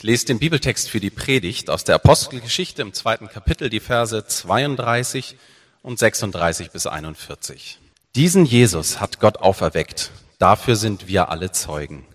[0.00, 4.24] Ich lese den Bibeltext für die Predigt aus der Apostelgeschichte im zweiten Kapitel, die Verse
[4.26, 5.36] 32
[5.82, 7.78] und 36 bis 41.
[8.14, 10.10] Diesen Jesus hat Gott auferweckt.
[10.38, 12.06] Dafür sind wir alle Zeugen.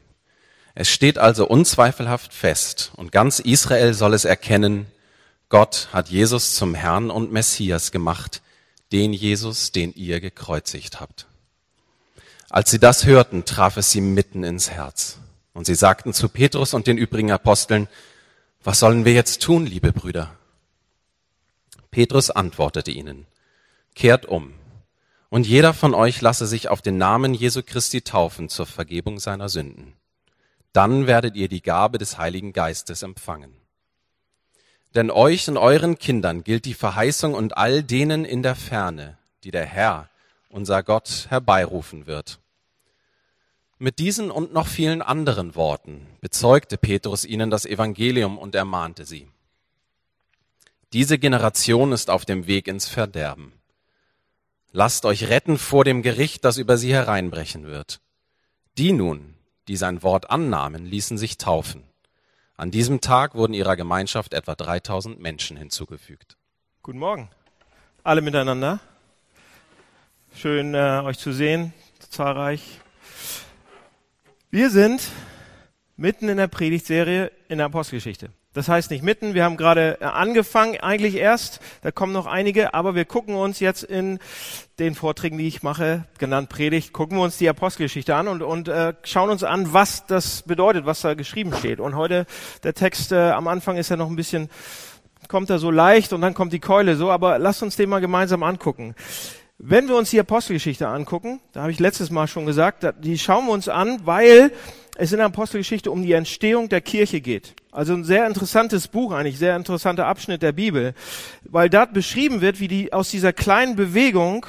[0.73, 4.88] Es steht also unzweifelhaft fest und ganz Israel soll es erkennen,
[5.49, 8.41] Gott hat Jesus zum Herrn und Messias gemacht,
[8.93, 11.27] den Jesus, den ihr gekreuzigt habt.
[12.49, 15.20] Als sie das hörten, traf es sie mitten ins Herz.
[15.55, 17.87] Und sie sagten zu Petrus und den übrigen Aposteln,
[18.61, 20.36] was sollen wir jetzt tun, liebe Brüder?
[21.91, 23.25] Petrus antwortete ihnen,
[23.96, 24.54] kehrt um
[25.29, 29.47] und jeder von euch lasse sich auf den Namen Jesu Christi taufen zur Vergebung seiner
[29.47, 29.93] Sünden.
[30.73, 33.53] Dann werdet ihr die Gabe des Heiligen Geistes empfangen.
[34.94, 39.52] Denn euch und euren Kindern gilt die Verheißung und all denen in der Ferne, die
[39.52, 40.09] der Herr,
[40.49, 42.39] unser Gott, herbeirufen wird.
[43.78, 49.28] Mit diesen und noch vielen anderen Worten bezeugte Petrus ihnen das Evangelium und ermahnte sie.
[50.94, 53.52] Diese Generation ist auf dem Weg ins Verderben.
[54.72, 57.99] Lasst euch retten vor dem Gericht, das über sie hereinbrechen wird.
[58.77, 59.36] Die nun,
[59.67, 61.83] die sein Wort annahmen, ließen sich taufen.
[62.55, 66.38] An diesem Tag wurden ihrer Gemeinschaft etwa 3000 Menschen hinzugefügt.
[66.81, 67.30] Guten Morgen,
[68.03, 68.80] alle miteinander.
[70.33, 71.73] Schön, äh, euch zu sehen,
[72.09, 72.80] zahlreich.
[74.51, 75.01] Wir sind
[75.97, 78.29] mitten in der Predigtserie in der Apostelgeschichte.
[78.53, 82.73] Das heißt nicht mitten, wir haben gerade äh, angefangen, eigentlich erst, da kommen noch einige,
[82.73, 84.19] aber wir gucken uns jetzt in
[84.79, 88.69] den Vorträgen, die ich mache, genannt Predigt, gucken wir uns die Apostelgeschichte an und, und
[88.69, 91.81] äh, schauen uns an, was das bedeutet, was da geschrieben steht.
[91.81, 92.25] Und heute,
[92.63, 94.49] der Text äh, am Anfang ist ja noch ein bisschen,
[95.27, 97.99] kommt er so leicht und dann kommt die Keule so, aber lasst uns den mal
[97.99, 98.95] gemeinsam angucken.
[99.58, 103.45] Wenn wir uns die Apostelgeschichte angucken, da habe ich letztes Mal schon gesagt, die schauen
[103.45, 104.52] wir uns an, weil
[104.98, 107.56] es in der Apostelgeschichte um die Entstehung der Kirche geht.
[107.72, 110.94] Also ein sehr interessantes Buch eigentlich, sehr interessanter Abschnitt der Bibel,
[111.44, 114.45] weil dort beschrieben wird, wie die aus dieser kleinen Bewegung,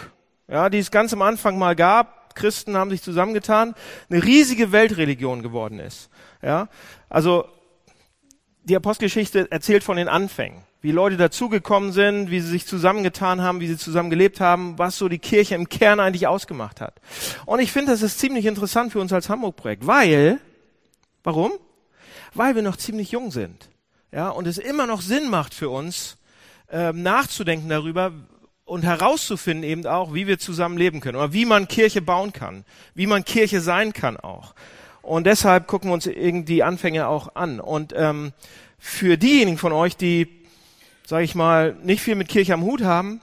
[0.49, 3.75] ja, die es ganz am Anfang mal gab, Christen haben sich zusammengetan,
[4.11, 6.11] eine riesige Weltreligion geworden ist.
[6.43, 6.69] Ja,
[7.09, 7.47] also
[8.66, 13.59] die Apostelgeschichte erzählt von den Anfängen wie Leute dazugekommen sind, wie sie sich zusammengetan haben,
[13.59, 17.00] wie sie zusammen gelebt haben, was so die Kirche im Kern eigentlich ausgemacht hat.
[17.44, 20.38] Und ich finde, das ist ziemlich interessant für uns als Hamburg-Projekt, weil,
[21.25, 21.50] warum?
[22.34, 23.69] Weil wir noch ziemlich jung sind.
[24.12, 26.19] Ja, und es immer noch Sinn macht für uns,
[26.71, 28.12] ähm, nachzudenken darüber
[28.65, 32.65] und herauszufinden eben auch, wie wir zusammen leben können oder wie man Kirche bauen kann,
[32.94, 34.54] wie man Kirche sein kann auch.
[35.06, 37.61] Und deshalb gucken wir uns irgendwie Anfänge auch an.
[37.61, 38.33] Und ähm,
[38.78, 40.37] für diejenigen von euch, die
[41.06, 43.21] sage ich mal, nicht viel mit Kirche am Hut haben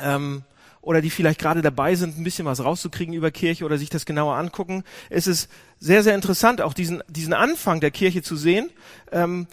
[0.00, 0.42] ähm,
[0.82, 4.04] oder die vielleicht gerade dabei sind, ein bisschen was rauszukriegen über Kirche oder sich das
[4.04, 5.48] genauer angucken, ist es
[5.80, 8.70] sehr, sehr interessant, auch diesen, diesen Anfang der Kirche zu sehen.
[9.10, 9.46] Ähm,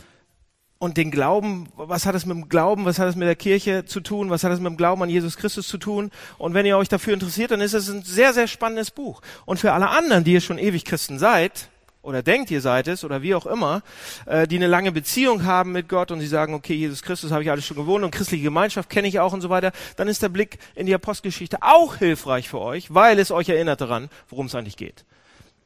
[0.86, 3.86] und den Glauben, was hat es mit dem Glauben, was hat es mit der Kirche
[3.86, 6.12] zu tun, was hat es mit dem Glauben an Jesus Christus zu tun?
[6.38, 9.24] Und wenn ihr euch dafür interessiert, dann ist es ein sehr, sehr spannendes Buch.
[9.46, 11.70] Und für alle anderen, die ihr schon ewig Christen seid,
[12.04, 13.82] oder denkt, ihr seid es oder wie auch immer,
[14.28, 17.42] äh, die eine lange Beziehung haben mit Gott und sie sagen, okay, Jesus Christus habe
[17.42, 20.22] ich alles schon gewohnt und christliche Gemeinschaft kenne ich auch und so weiter, dann ist
[20.22, 24.46] der Blick in die Apostelgeschichte auch hilfreich für euch, weil es euch erinnert daran, worum
[24.46, 25.04] es eigentlich geht.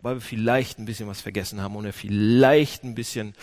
[0.01, 3.33] Weil wir vielleicht ein bisschen was vergessen haben oder vielleicht ein bisschen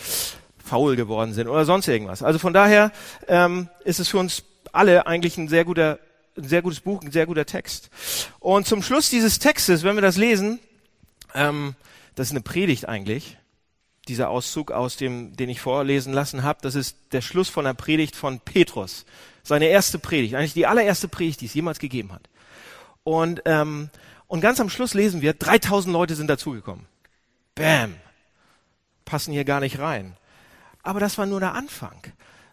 [0.66, 2.22] faul geworden sind oder sonst irgendwas.
[2.22, 2.92] Also von daher
[3.28, 5.98] ähm, ist es für uns alle eigentlich ein sehr guter,
[6.36, 7.90] ein sehr gutes Buch, ein sehr guter Text.
[8.40, 10.58] Und zum Schluss dieses Textes, wenn wir das lesen,
[11.34, 11.74] ähm,
[12.14, 13.36] das ist eine Predigt eigentlich.
[14.08, 17.74] Dieser Auszug aus dem, den ich vorlesen lassen habe, das ist der Schluss von der
[17.74, 19.04] Predigt von Petrus.
[19.42, 22.28] Seine erste Predigt, eigentlich die allererste Predigt, die es jemals gegeben hat.
[23.04, 23.90] Und, ähm,
[24.26, 26.86] und ganz am Schluss lesen wir, 3000 Leute sind dazugekommen.
[27.54, 27.94] Bam.
[29.04, 30.16] Passen hier gar nicht rein.
[30.86, 32.00] Aber das war nur der Anfang.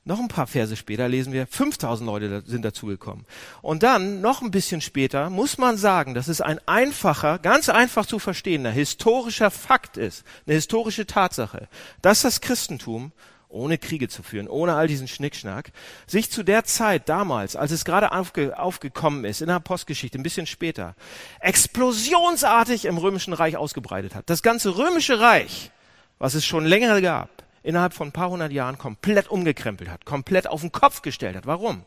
[0.05, 3.25] Noch ein paar Verse später lesen wir, 5000 Leute sind dazugekommen.
[3.61, 8.05] Und dann, noch ein bisschen später, muss man sagen, dass es ein einfacher, ganz einfach
[8.05, 11.69] zu verstehender historischer Fakt ist, eine historische Tatsache,
[12.01, 13.13] dass das Christentum
[13.47, 15.71] ohne Kriege zu führen, ohne all diesen Schnickschnack,
[16.07, 20.23] sich zu der Zeit damals, als es gerade aufge, aufgekommen ist, in der Postgeschichte, ein
[20.23, 20.95] bisschen später,
[21.39, 24.29] explosionsartig im Römischen Reich ausgebreitet hat.
[24.29, 25.69] Das ganze Römische Reich,
[26.17, 30.47] was es schon länger gab, innerhalb von ein paar hundert Jahren komplett umgekrempelt hat, komplett
[30.47, 31.45] auf den Kopf gestellt hat.
[31.47, 31.83] Warum?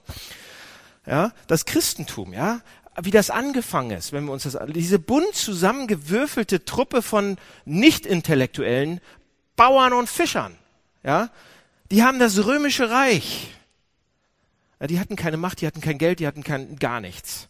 [1.06, 2.60] Ja, das Christentum, ja,
[3.00, 9.00] wie das angefangen ist, wenn wir uns das, diese bunt zusammengewürfelte Truppe von Nicht-Intellektuellen,
[9.54, 10.56] Bauern und Fischern,
[11.04, 11.30] ja,
[11.90, 13.52] die haben das römische Reich.
[14.80, 17.48] Ja, die hatten keine Macht, die hatten kein Geld, die hatten kein, gar nichts.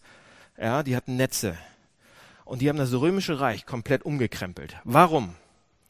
[0.58, 1.56] Ja, die hatten Netze.
[2.44, 4.76] Und die haben das römische Reich komplett umgekrempelt.
[4.84, 5.34] Warum?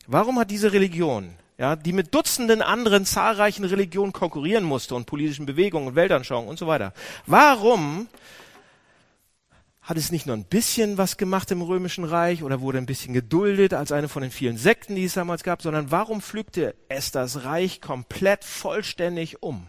[0.07, 5.47] Warum hat diese Religion ja, die mit Dutzenden anderen zahlreichen Religionen konkurrieren musste und politischen
[5.47, 6.93] Bewegungen und Weltanschauungen und so weiter.
[7.27, 8.09] Warum
[9.81, 13.15] hat es nicht nur ein bisschen was gemacht im Römischen Reich oder wurde ein bisschen
[13.15, 17.13] geduldet als eine von den vielen Sekten, die es damals gab, sondern warum pflückte es
[17.13, 19.69] das Reich komplett vollständig um?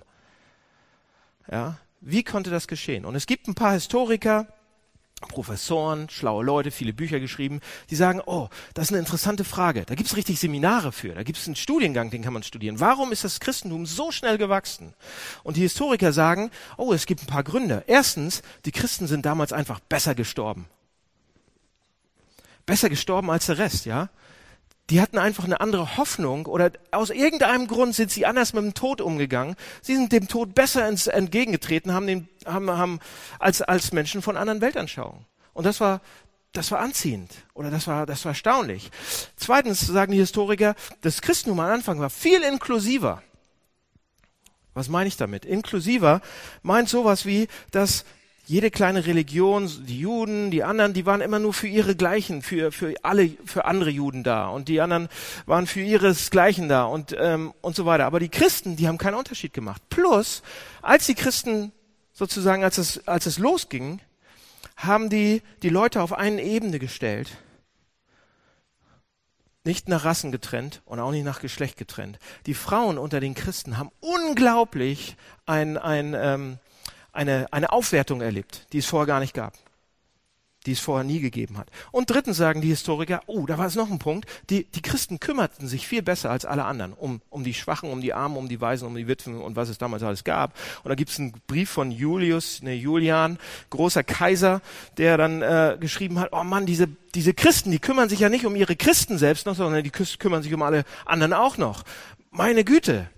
[1.50, 3.06] Ja, wie konnte das geschehen?
[3.06, 4.48] Und es gibt ein paar Historiker,
[5.22, 7.60] Professoren, schlaue Leute, viele Bücher geschrieben,
[7.90, 9.84] die sagen, oh, das ist eine interessante Frage.
[9.86, 12.80] Da gibt es richtig Seminare für, da gibt es einen Studiengang, den kann man studieren.
[12.80, 14.94] Warum ist das Christentum so schnell gewachsen?
[15.44, 17.84] Und die Historiker sagen, oh, es gibt ein paar Gründe.
[17.88, 20.68] Erstens, die Christen sind damals einfach besser gestorben.
[22.68, 24.10] Besser gestorben als der Rest, ja
[24.89, 28.74] die hatten einfach eine andere Hoffnung oder aus irgendeinem Grund sind sie anders mit dem
[28.74, 29.56] Tod umgegangen.
[29.81, 33.00] Sie sind dem Tod besser ins, entgegengetreten, haben, den, haben, haben
[33.39, 35.25] als, als Menschen von anderen Weltanschauungen.
[35.54, 36.01] Und das war,
[36.54, 38.89] das war anziehend oder das war, das war erstaunlich.
[39.36, 43.22] Zweitens sagen die Historiker, das Christentum am Anfang war viel inklusiver.
[44.74, 45.44] Was meine ich damit?
[45.44, 46.22] Inklusiver
[46.62, 48.06] meint sowas wie, dass
[48.47, 52.71] jede kleine Religion, die Juden, die anderen, die waren immer nur für ihre Gleichen, für,
[52.71, 54.47] für alle, für andere Juden da.
[54.47, 55.09] Und die anderen
[55.45, 58.05] waren für ihresgleichen da und, ähm, und so weiter.
[58.05, 59.81] Aber die Christen, die haben keinen Unterschied gemacht.
[59.89, 60.44] Plus,
[60.81, 61.73] als die Christen
[62.13, 63.99] sozusagen, als es, als es losging,
[64.77, 67.29] haben die, die Leute auf eine Ebene gestellt.
[69.65, 72.17] Nicht nach Rassen getrennt und auch nicht nach Geschlecht getrennt.
[72.45, 76.59] Die Frauen unter den Christen haben unglaublich ein, ein, ähm,
[77.18, 79.54] eine, eine Aufwertung erlebt, die es vorher gar nicht gab,
[80.68, 81.69] die es vorher nie gegeben hat.
[81.92, 85.19] Und drittens sagen die Historiker, oh, da war es noch ein Punkt, die, die Christen
[85.19, 88.48] kümmerten sich viel besser als alle anderen um, um die Schwachen, um die Armen, um
[88.48, 90.56] die Waisen, um die Witwen und was es damals alles gab.
[90.84, 93.40] Und da gibt es einen Brief von Julius, ne, Julian,
[93.72, 94.62] großer Kaiser,
[94.98, 98.46] der dann äh, geschrieben hat, oh Mann, diese, diese Christen, die kümmern sich ja nicht
[98.46, 101.84] um ihre Christen selbst noch, sondern die kümmern sich um alle anderen auch noch.
[102.30, 103.10] Meine Güte,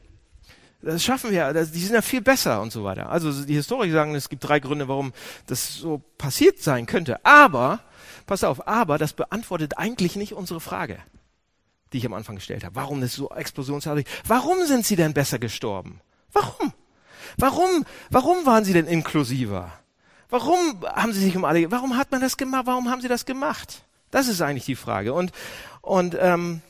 [0.81, 3.09] das schaffen wir, die sind ja viel besser und so weiter.
[3.09, 5.13] Also die Historiker sagen, es gibt drei Gründe, warum
[5.47, 7.23] das so passiert sein könnte.
[7.25, 7.81] Aber,
[8.25, 10.99] pass auf, aber das beantwortet eigentlich nicht unsere Frage,
[11.91, 12.75] die ich am Anfang gestellt habe.
[12.75, 14.05] Warum ist so explosionsartig?
[14.25, 15.99] Warum sind sie denn besser gestorben?
[16.31, 16.73] Warum?
[17.37, 19.73] Warum, warum waren sie denn inklusiver?
[20.29, 22.67] Warum haben sie sich um alle, warum hat man das gemacht?
[22.67, 23.83] Warum haben sie das gemacht?
[24.11, 25.13] Das ist eigentlich die Frage.
[25.13, 25.31] Und,
[25.81, 26.61] und ähm,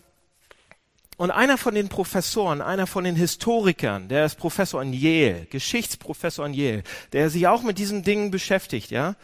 [1.19, 6.45] und einer von den Professoren, einer von den Historikern, der ist Professor in Yale, Geschichtsprofessor
[6.45, 9.17] in Yale, der sich auch mit diesen Dingen beschäftigt, ja,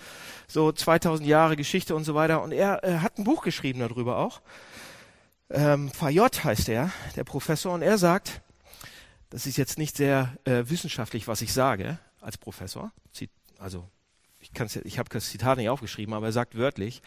[0.45, 2.41] so 2000 Jahre Geschichte und so weiter.
[2.41, 4.41] Und er äh, hat ein Buch geschrieben darüber auch.
[5.49, 8.41] Ähm, Fayot heißt er, der Professor, und er sagt,
[9.29, 12.91] das ist jetzt nicht sehr äh, wissenschaftlich, was ich sage als Professor,
[13.57, 13.87] also
[14.55, 17.01] kann's, ich habe das Zitat nicht aufgeschrieben, aber er sagt wörtlich,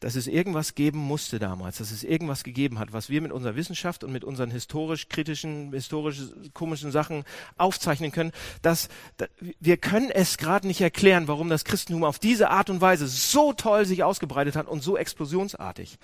[0.00, 3.56] dass es irgendwas geben musste damals, dass es irgendwas gegeben hat, was wir mit unserer
[3.56, 6.20] Wissenschaft und mit unseren historisch kritischen, historisch
[6.54, 7.24] komischen Sachen
[7.56, 8.32] aufzeichnen können,
[8.62, 8.88] dass,
[9.18, 9.28] dass
[9.60, 13.52] wir können es gerade nicht erklären, warum das Christentum auf diese Art und Weise so
[13.52, 15.98] toll sich ausgebreitet hat und so explosionsartig.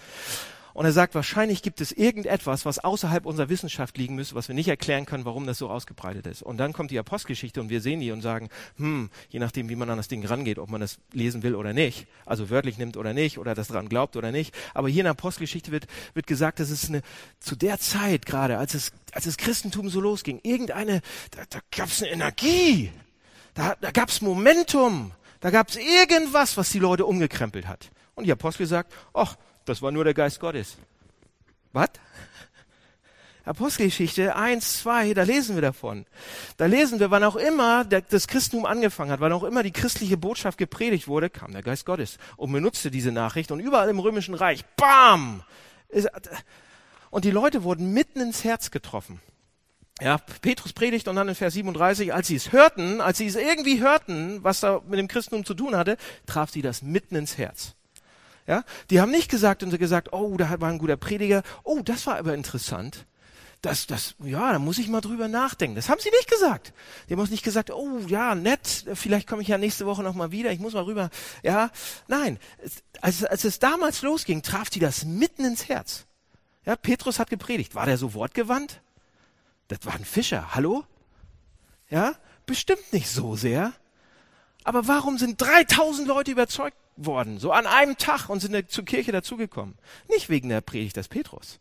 [0.78, 4.54] Und er sagt, wahrscheinlich gibt es irgendetwas, was außerhalb unserer Wissenschaft liegen müsste, was wir
[4.54, 6.40] nicht erklären können, warum das so ausgebreitet ist.
[6.40, 9.74] Und dann kommt die Apostelgeschichte und wir sehen die und sagen, hm, je nachdem, wie
[9.74, 12.96] man an das Ding rangeht, ob man das lesen will oder nicht, also wörtlich nimmt
[12.96, 14.54] oder nicht, oder das dran glaubt oder nicht.
[14.72, 17.02] Aber hier in der Apostelgeschichte wird, wird gesagt, dass es eine,
[17.40, 21.00] zu der Zeit gerade, als es, als das Christentum so losging, irgendeine,
[21.32, 22.92] da, da gab es eine Energie,
[23.54, 27.90] da, da gab es Momentum, da gab es irgendwas, was die Leute umgekrempelt hat.
[28.18, 30.76] Und die Apostel sagt, ach, das war nur der Geist Gottes.
[31.72, 31.90] Was?
[33.44, 36.04] Apostelgeschichte 1, 2, da lesen wir davon.
[36.56, 40.16] Da lesen wir, wann auch immer das Christentum angefangen hat, wann auch immer die christliche
[40.16, 44.34] Botschaft gepredigt wurde, kam der Geist Gottes und benutzte diese Nachricht und überall im römischen
[44.34, 45.44] Reich, bam!
[47.10, 49.20] Und die Leute wurden mitten ins Herz getroffen.
[50.00, 53.36] Ja, Petrus predigt und dann in Vers 37, als sie es hörten, als sie es
[53.36, 55.96] irgendwie hörten, was da mit dem Christentum zu tun hatte,
[56.26, 57.76] traf sie das mitten ins Herz.
[58.48, 61.42] Ja, die haben nicht gesagt und gesagt, oh, da war ein guter Prediger.
[61.64, 63.04] Oh, das war aber interessant.
[63.60, 65.76] Das, das, ja, da muss ich mal drüber nachdenken.
[65.76, 66.72] Das haben sie nicht gesagt.
[67.08, 70.14] Die haben uns nicht gesagt, oh, ja, nett, vielleicht komme ich ja nächste Woche noch
[70.14, 71.10] mal wieder, ich muss mal rüber.
[71.42, 71.70] Ja,
[72.06, 72.38] nein.
[73.02, 76.06] Als, als es damals losging, traf sie das mitten ins Herz.
[76.64, 77.74] Ja, Petrus hat gepredigt.
[77.74, 78.80] War der so wortgewandt?
[79.66, 80.54] Das war ein Fischer.
[80.54, 80.84] Hallo?
[81.90, 82.14] Ja,
[82.46, 83.74] bestimmt nicht so sehr.
[84.64, 89.12] Aber warum sind 3000 Leute überzeugt worden, so an einem Tag und sind zur Kirche
[89.12, 89.76] dazugekommen.
[90.08, 91.60] Nicht wegen der Predigt des Petrus,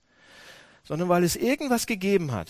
[0.84, 2.50] sondern weil es irgendwas gegeben hat.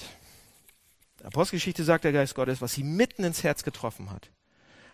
[1.23, 4.29] Apostelgeschichte sagt der Geist Gottes, was sie mitten ins Herz getroffen hat.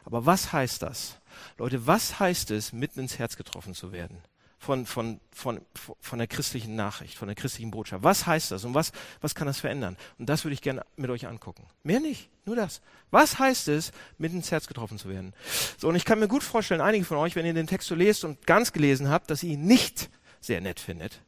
[0.06, 1.18] Aber was heißt das?
[1.58, 4.22] Leute, was heißt es, mitten ins Herz getroffen zu werden?
[4.63, 5.62] Von, von, von,
[6.00, 8.03] von der christlichen Nachricht, von der christlichen Botschaft.
[8.03, 9.98] Was heißt das und was, was kann das verändern?
[10.17, 11.67] Und das würde ich gerne mit euch angucken.
[11.84, 12.82] Mehr nicht, nur das.
[13.12, 15.34] Was heißt es, mit ins Herz getroffen zu werden?
[15.77, 17.96] So, und ich kann mir gut vorstellen, einige von euch, wenn ihr den Text so
[17.96, 21.22] lest und ganz gelesen habt, dass ihr ihn nicht sehr nett findet.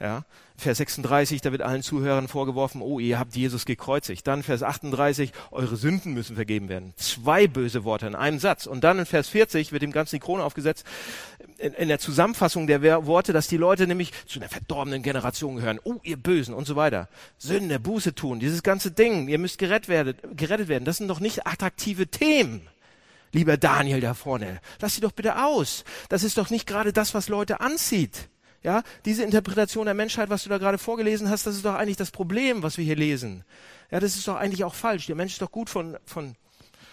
[0.00, 0.24] Ja,
[0.56, 4.26] Vers 36, da wird allen Zuhörern vorgeworfen, oh, ihr habt Jesus gekreuzigt.
[4.26, 6.94] Dann Vers 38, eure Sünden müssen vergeben werden.
[6.96, 8.66] Zwei böse Worte in einem Satz.
[8.66, 10.84] Und dann in Vers 40 wird dem Ganzen die Krone aufgesetzt,
[11.58, 15.78] in, in der Zusammenfassung der Worte, dass die Leute nämlich zu einer verdorbenen Generation gehören.
[15.84, 17.08] Oh, ihr Bösen und so weiter.
[17.38, 20.84] Sünde, Buße tun, dieses ganze Ding, ihr müsst gerettet werden, gerettet werden.
[20.84, 22.62] Das sind doch nicht attraktive Themen.
[23.32, 25.84] Lieber Daniel da vorne, lass sie doch bitte aus.
[26.08, 28.28] Das ist doch nicht gerade das, was Leute anzieht.
[28.64, 31.98] Ja, diese Interpretation der Menschheit, was du da gerade vorgelesen hast, das ist doch eigentlich
[31.98, 33.44] das Problem, was wir hier lesen.
[33.90, 35.06] Ja, das ist doch eigentlich auch falsch.
[35.06, 36.34] Der Mensch ist doch gut von, von,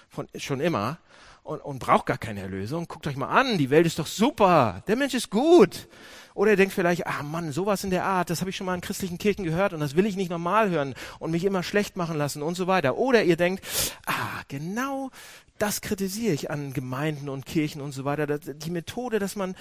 [0.10, 0.98] von schon immer
[1.44, 2.90] und, und braucht gar keine Erlösung.
[2.90, 4.84] Guckt euch mal an, die Welt ist doch super.
[4.88, 5.88] Der Mensch ist gut.
[6.34, 8.76] Oder ihr denkt vielleicht, ah Mann, sowas in der Art, das habe ich schon mal
[8.76, 11.96] in christlichen Kirchen gehört und das will ich nicht normal hören und mich immer schlecht
[11.96, 12.98] machen lassen und so weiter.
[12.98, 13.64] Oder ihr denkt,
[14.06, 15.10] ah, genau
[15.62, 18.40] das kritisiere ich an Gemeinden und Kirchen und so weiter.
[18.40, 19.56] Die Methode, dass man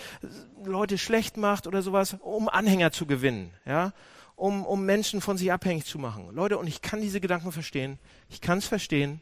[0.64, 3.92] Leute schlecht macht oder sowas, um Anhänger zu gewinnen, ja,
[4.34, 6.30] um, um Menschen von sich abhängig zu machen.
[6.32, 7.98] Leute, und ich kann diese Gedanken verstehen.
[8.30, 9.20] Ich kann es verstehen.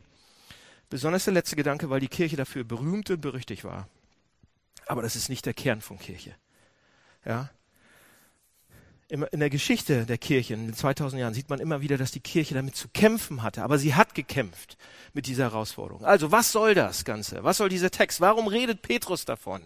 [0.89, 3.89] Besonders der letzte Gedanke, weil die Kirche dafür berühmt und berüchtigt war.
[4.87, 6.35] Aber das ist nicht der Kern von Kirche.
[7.25, 7.51] Ja,
[9.11, 12.21] in der Geschichte der Kirche in den 2000 Jahren sieht man immer wieder, dass die
[12.21, 13.63] Kirche damit zu kämpfen hatte.
[13.63, 14.77] Aber sie hat gekämpft
[15.15, 16.05] mit dieser Herausforderung.
[16.05, 17.43] Also was soll das Ganze?
[17.43, 18.21] Was soll dieser Text?
[18.21, 19.63] Warum redet Petrus davon?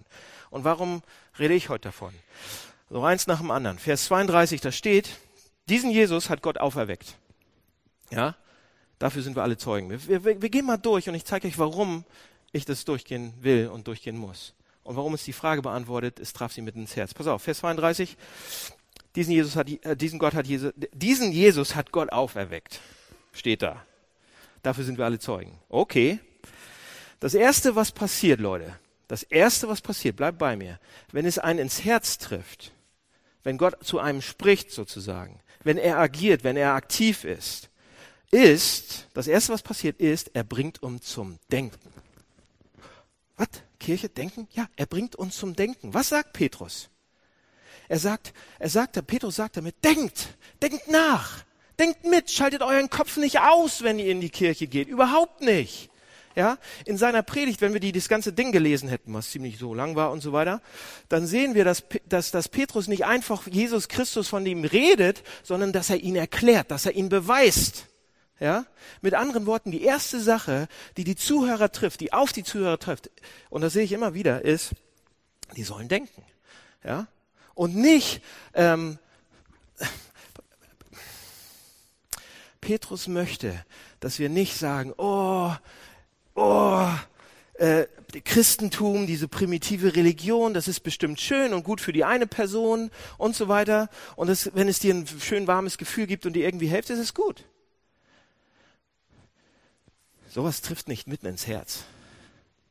[0.50, 1.02] Und warum
[1.40, 2.14] rede ich heute davon?
[2.88, 3.78] So eins nach dem anderen.
[3.78, 5.10] Vers 32, da steht,
[5.68, 7.16] diesen Jesus hat Gott auferweckt.
[8.10, 8.36] Ja,
[9.00, 9.90] dafür sind wir alle Zeugen.
[9.90, 12.04] Wir, wir, wir gehen mal durch und ich zeige euch, warum
[12.52, 14.54] ich das durchgehen will und durchgehen muss.
[14.84, 17.14] Und warum es die Frage beantwortet, es traf sie mitten ins Herz.
[17.14, 18.16] Pass auf, Vers 32
[19.14, 22.80] diesen Jesus hat, äh, diesen Gott hat Jesus, diesen Jesus hat Gott auferweckt.
[23.32, 23.84] Steht da.
[24.62, 25.58] Dafür sind wir alle Zeugen.
[25.68, 26.18] Okay.
[27.20, 28.78] Das erste, was passiert, Leute,
[29.08, 30.78] das erste, was passiert, bleibt bei mir,
[31.12, 32.72] wenn es einen ins Herz trifft,
[33.44, 37.68] wenn Gott zu einem spricht sozusagen, wenn er agiert, wenn er aktiv ist,
[38.30, 41.78] ist, das erste, was passiert ist, er bringt uns zum Denken.
[43.36, 43.48] Was?
[43.78, 44.48] Kirche, Denken?
[44.52, 45.92] Ja, er bringt uns zum Denken.
[45.92, 46.88] Was sagt Petrus?
[47.88, 50.28] Er sagt, er sagt, Petrus sagt damit, denkt,
[50.62, 51.44] denkt nach,
[51.78, 55.90] denkt mit, schaltet euren Kopf nicht aus, wenn ihr in die Kirche geht, überhaupt nicht.
[56.34, 59.74] Ja, in seiner Predigt, wenn wir die, das ganze Ding gelesen hätten, was ziemlich so
[59.74, 60.62] lang war und so weiter,
[61.10, 65.72] dann sehen wir, dass, dass, dass Petrus nicht einfach Jesus Christus von ihm redet, sondern
[65.72, 67.86] dass er ihn erklärt, dass er ihn beweist.
[68.40, 68.64] Ja,
[69.02, 73.10] mit anderen Worten, die erste Sache, die die Zuhörer trifft, die auf die Zuhörer trifft,
[73.50, 74.72] und das sehe ich immer wieder, ist,
[75.54, 76.24] die sollen denken.
[76.82, 77.06] Ja,
[77.54, 78.22] und nicht,
[78.54, 78.98] ähm,
[82.60, 83.64] Petrus möchte,
[84.00, 85.52] dass wir nicht sagen, oh,
[86.34, 86.88] oh,
[87.54, 87.86] äh,
[88.24, 93.34] Christentum, diese primitive Religion, das ist bestimmt schön und gut für die eine Person und
[93.34, 93.88] so weiter.
[94.16, 96.98] Und das, wenn es dir ein schön warmes Gefühl gibt und dir irgendwie hilft, ist
[96.98, 97.44] es gut.
[100.28, 101.84] Sowas trifft nicht mitten ins Herz.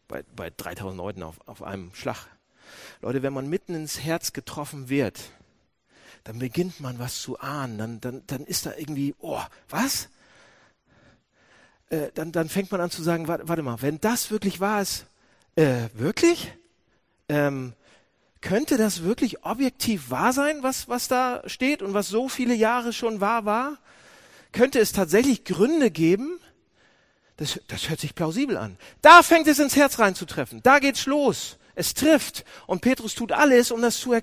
[0.08, 2.28] Bei, bei 3000 Leuten auf, auf einem Schlag.
[3.02, 5.20] Leute, wenn man mitten ins Herz getroffen wird,
[6.24, 7.78] dann beginnt man was zu ahnen.
[7.78, 10.10] Dann, dann, dann ist da irgendwie, oh, was?
[11.90, 14.82] Äh, dann, dann fängt man an zu sagen, warte, warte mal, wenn das wirklich wahr
[14.82, 15.06] ist,
[15.56, 16.54] äh, wirklich?
[17.28, 17.74] Ähm,
[18.42, 22.92] könnte das wirklich objektiv wahr sein, was, was da steht und was so viele Jahre
[22.92, 23.78] schon wahr war?
[24.52, 26.40] Könnte es tatsächlich Gründe geben?
[27.38, 28.78] Das, das hört sich plausibel an.
[29.02, 30.62] Da fängt es ins Herz reinzutreffen.
[30.64, 31.58] Da geht's los.
[31.76, 32.46] Es trifft.
[32.68, 34.16] Und Petrus tut alles, um das zu,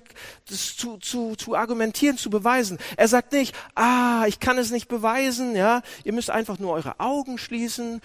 [0.49, 2.77] das zu, zu, zu argumentieren, zu beweisen.
[2.97, 5.81] Er sagt nicht, ah, ich kann es nicht beweisen, ja.
[6.03, 8.01] Ihr müsst einfach nur eure Augen schließen.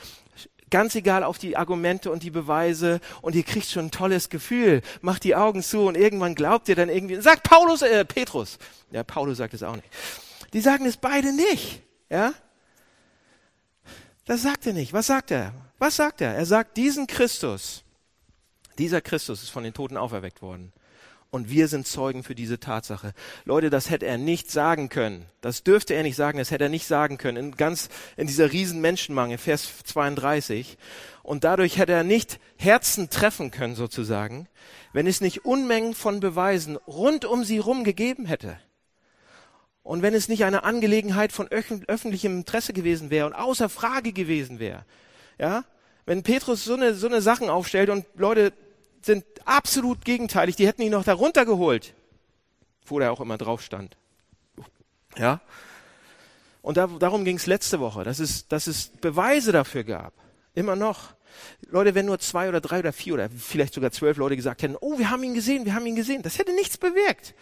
[0.70, 4.82] Ganz egal auf die Argumente und die Beweise und ihr kriegt schon ein tolles Gefühl.
[5.02, 8.58] Macht die Augen zu und irgendwann glaubt ihr dann irgendwie, sagt Paulus, äh, Petrus.
[8.90, 9.88] Ja, Paulus sagt es auch nicht.
[10.52, 12.32] Die sagen es beide nicht, ja.
[14.24, 14.92] Das sagt er nicht.
[14.92, 15.52] Was sagt er?
[15.78, 16.34] Was sagt er?
[16.34, 17.83] Er sagt diesen Christus,
[18.78, 20.72] dieser Christus ist von den Toten auferweckt worden.
[21.34, 23.12] Und wir sind Zeugen für diese Tatsache.
[23.44, 25.26] Leute, das hätte er nicht sagen können.
[25.40, 27.36] Das dürfte er nicht sagen, das hätte er nicht sagen können.
[27.36, 30.78] In ganz, in dieser riesen Menschenmangel, Vers 32.
[31.24, 34.46] Und dadurch hätte er nicht Herzen treffen können, sozusagen,
[34.92, 38.56] wenn es nicht Unmengen von Beweisen rund um sie rum gegeben hätte.
[39.82, 44.60] Und wenn es nicht eine Angelegenheit von öffentlichem Interesse gewesen wäre und außer Frage gewesen
[44.60, 44.84] wäre.
[45.38, 45.64] Ja?
[46.06, 48.52] Wenn Petrus so eine, so eine Sachen aufstellt und Leute
[49.04, 50.56] sind absolut gegenteilig.
[50.56, 51.94] Die hätten ihn noch darunter geholt.
[52.86, 53.96] wo der auch immer drauf stand.
[55.16, 55.40] Ja?
[56.60, 60.12] Und da, darum ging es letzte Woche, dass es, dass es Beweise dafür gab.
[60.54, 61.14] Immer noch.
[61.68, 64.76] Leute, wenn nur zwei oder drei oder vier oder vielleicht sogar zwölf Leute gesagt hätten,
[64.80, 67.34] oh, wir haben ihn gesehen, wir haben ihn gesehen, das hätte nichts bewirkt.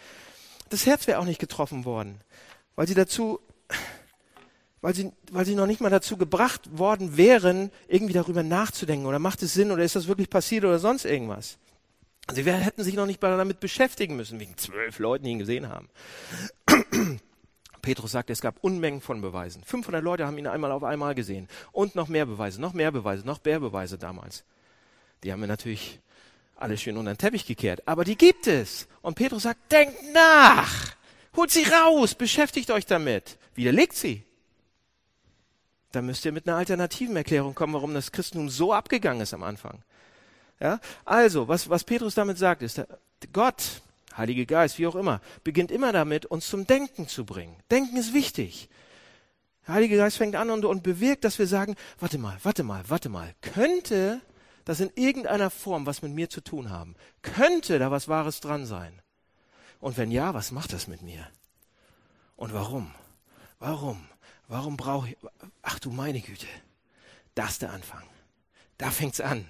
[0.69, 2.19] Das Herz wäre auch nicht getroffen worden,
[2.75, 3.39] weil sie dazu,
[4.83, 9.17] weil sie, weil sie noch nicht mal dazu gebracht worden wären, irgendwie darüber nachzudenken oder
[9.17, 11.57] macht es Sinn oder ist das wirklich passiert oder sonst irgendwas.
[12.33, 15.69] Sie hätten sich noch nicht mal damit beschäftigen müssen, wegen zwölf Leuten, die ihn gesehen
[15.69, 15.89] haben.
[17.81, 19.63] Petrus sagt, es gab Unmengen von Beweisen.
[19.63, 21.47] 500 Leute haben ihn einmal auf einmal gesehen.
[21.71, 24.43] Und noch mehr Beweise, noch mehr Beweise, noch mehr Beweise damals.
[25.23, 26.01] Die haben wir natürlich
[26.57, 27.87] alle schön unter den Teppich gekehrt.
[27.87, 28.89] Aber die gibt es.
[29.01, 30.93] Und Petrus sagt, denkt nach.
[31.37, 33.37] Holt sie raus, beschäftigt euch damit.
[33.55, 34.23] Widerlegt sie.
[35.93, 39.43] Dann müsst ihr mit einer alternativen Erklärung kommen, warum das Christentum so abgegangen ist am
[39.43, 39.83] Anfang.
[40.59, 40.79] Ja?
[41.05, 42.83] Also, was, was Petrus damit sagt, ist,
[43.31, 43.81] Gott,
[44.17, 47.55] Heilige Geist, wie auch immer, beginnt immer damit, uns zum Denken zu bringen.
[47.71, 48.69] Denken ist wichtig.
[49.67, 52.83] Der Heilige Geist fängt an und, und bewirkt, dass wir sagen, warte mal, warte mal,
[52.87, 54.19] warte mal, könnte
[54.65, 56.95] das in irgendeiner Form was mit mir zu tun haben?
[57.21, 58.99] Könnte da was Wahres dran sein?
[59.79, 61.27] Und wenn ja, was macht das mit mir?
[62.35, 62.93] Und warum?
[63.59, 64.07] Warum?
[64.53, 65.17] Warum brauche ich,
[65.63, 66.45] ach du meine Güte,
[67.33, 68.03] das ist der Anfang.
[68.77, 69.49] Da fängt's an.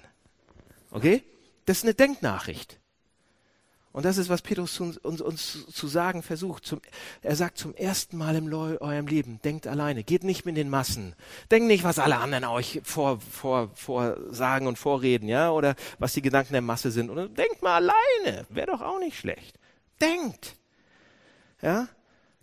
[0.90, 1.22] Okay?
[1.66, 2.80] Das ist eine Denknachricht.
[3.92, 6.64] Und das ist, was Petrus uns, uns, uns zu sagen versucht.
[6.64, 6.80] Zum,
[7.20, 11.14] er sagt zum ersten Mal in eurem Leben, denkt alleine, geht nicht mit den Massen.
[11.50, 16.14] Denkt nicht, was alle anderen euch vor, vor, vor sagen und vorreden, ja, oder was
[16.14, 17.10] die Gedanken der Masse sind.
[17.10, 19.58] Oder denkt mal alleine, wäre doch auch nicht schlecht.
[20.00, 20.56] Denkt.
[21.60, 21.88] Ja,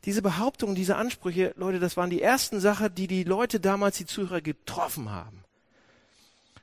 [0.05, 4.05] diese Behauptungen, diese Ansprüche, Leute, das waren die ersten Sachen, die die Leute damals, die
[4.05, 5.43] Zuhörer, getroffen haben.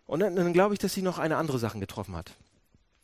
[0.07, 2.33] Und dann, dann glaube ich, dass sie noch eine andere Sache getroffen hat.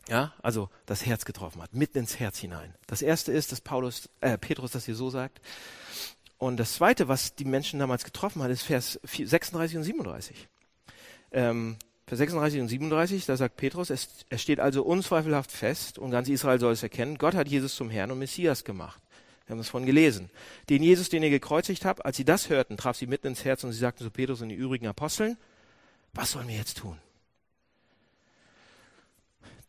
[0.08, 2.74] Ja, also das Herz getroffen hat, mitten ins Herz hinein.
[2.86, 5.40] Das erste ist, dass Paulus, äh, Petrus das hier so sagt.
[6.36, 10.48] Und das zweite, was die Menschen damals getroffen hat, ist Vers 36 und 37.
[11.32, 11.76] Ähm,
[12.06, 16.28] Vers 36 und 37, da sagt Petrus, es, es steht also unzweifelhaft fest und ganz
[16.28, 19.00] Israel soll es erkennen, Gott hat Jesus zum Herrn und Messias gemacht.
[19.46, 20.30] Wir haben es von gelesen.
[20.70, 23.62] Den Jesus, den ihr gekreuzigt habt, als sie das hörten, traf sie mitten ins Herz
[23.64, 25.36] und sie sagten zu Petrus und den übrigen Aposteln,
[26.12, 26.98] was sollen wir jetzt tun?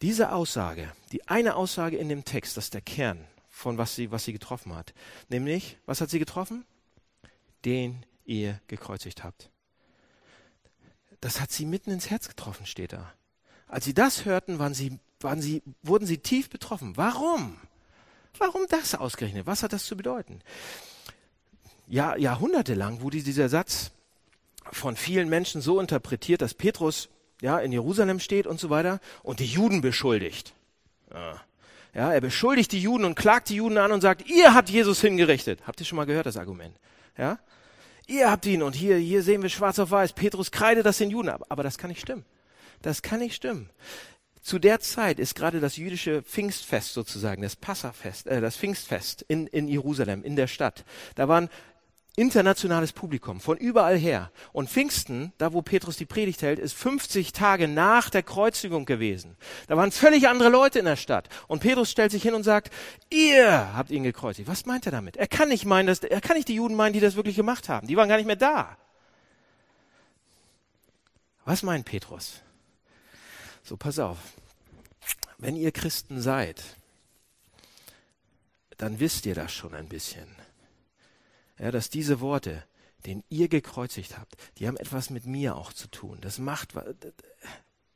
[0.01, 4.11] Diese Aussage, die eine Aussage in dem Text, das ist der Kern von was sie,
[4.11, 4.93] was sie getroffen hat.
[5.29, 6.65] Nämlich, was hat sie getroffen?
[7.63, 9.49] Den ihr gekreuzigt habt.
[11.21, 13.13] Das hat sie mitten ins Herz getroffen, steht da.
[13.67, 16.97] Als sie das hörten, waren sie, waren sie, wurden sie tief betroffen.
[16.97, 17.57] Warum?
[18.37, 19.45] Warum das ausgerechnet?
[19.45, 20.41] Was hat das zu bedeuten?
[21.87, 23.91] Ja, jahrhundertelang wurde dieser Satz
[24.71, 27.09] von vielen Menschen so interpretiert, dass Petrus
[27.41, 30.53] ja in Jerusalem steht und so weiter und die Juden beschuldigt.
[31.13, 31.41] Ja.
[31.93, 35.01] ja, er beschuldigt die Juden und klagt die Juden an und sagt, ihr habt Jesus
[35.01, 35.59] hingerichtet.
[35.67, 36.75] Habt ihr schon mal gehört das Argument?
[37.17, 37.39] Ja?
[38.07, 40.13] Ihr habt ihn und hier hier sehen wir schwarz auf weiß.
[40.13, 42.25] Petrus kreidet das den Juden ab, aber das kann nicht stimmen.
[42.81, 43.69] Das kann nicht stimmen.
[44.45, 49.47] Zu der Zeit ist gerade das jüdische Pfingstfest sozusagen, das Passafest, äh, das Pfingstfest in,
[49.47, 50.86] in Jerusalem, in der Stadt.
[51.15, 51.49] Da waren
[52.15, 54.29] internationales Publikum von überall her.
[54.53, 59.36] Und Pfingsten, da wo Petrus die Predigt hält, ist 50 Tage nach der Kreuzigung gewesen.
[59.65, 61.27] Da waren völlig andere Leute in der Stadt.
[61.47, 62.71] Und Petrus stellt sich hin und sagt,
[63.10, 64.47] ihr habt ihn gekreuzigt.
[64.47, 65.17] Was meint er damit?
[65.17, 67.67] Er kann nicht meinen, dass, er kann nicht die Juden meinen, die das wirklich gemacht
[67.67, 67.88] haben.
[67.88, 68.77] Die waren gar nicht mehr da.
[71.45, 72.43] Was meint Petrus?
[73.65, 74.17] So, pass auf.
[75.38, 76.63] Wenn ihr Christen seid,
[78.78, 80.28] dann wisst ihr das schon ein bisschen
[81.60, 82.63] ja, dass diese Worte,
[83.06, 86.17] den ihr gekreuzigt habt, die haben etwas mit mir auch zu tun.
[86.21, 86.73] Das macht,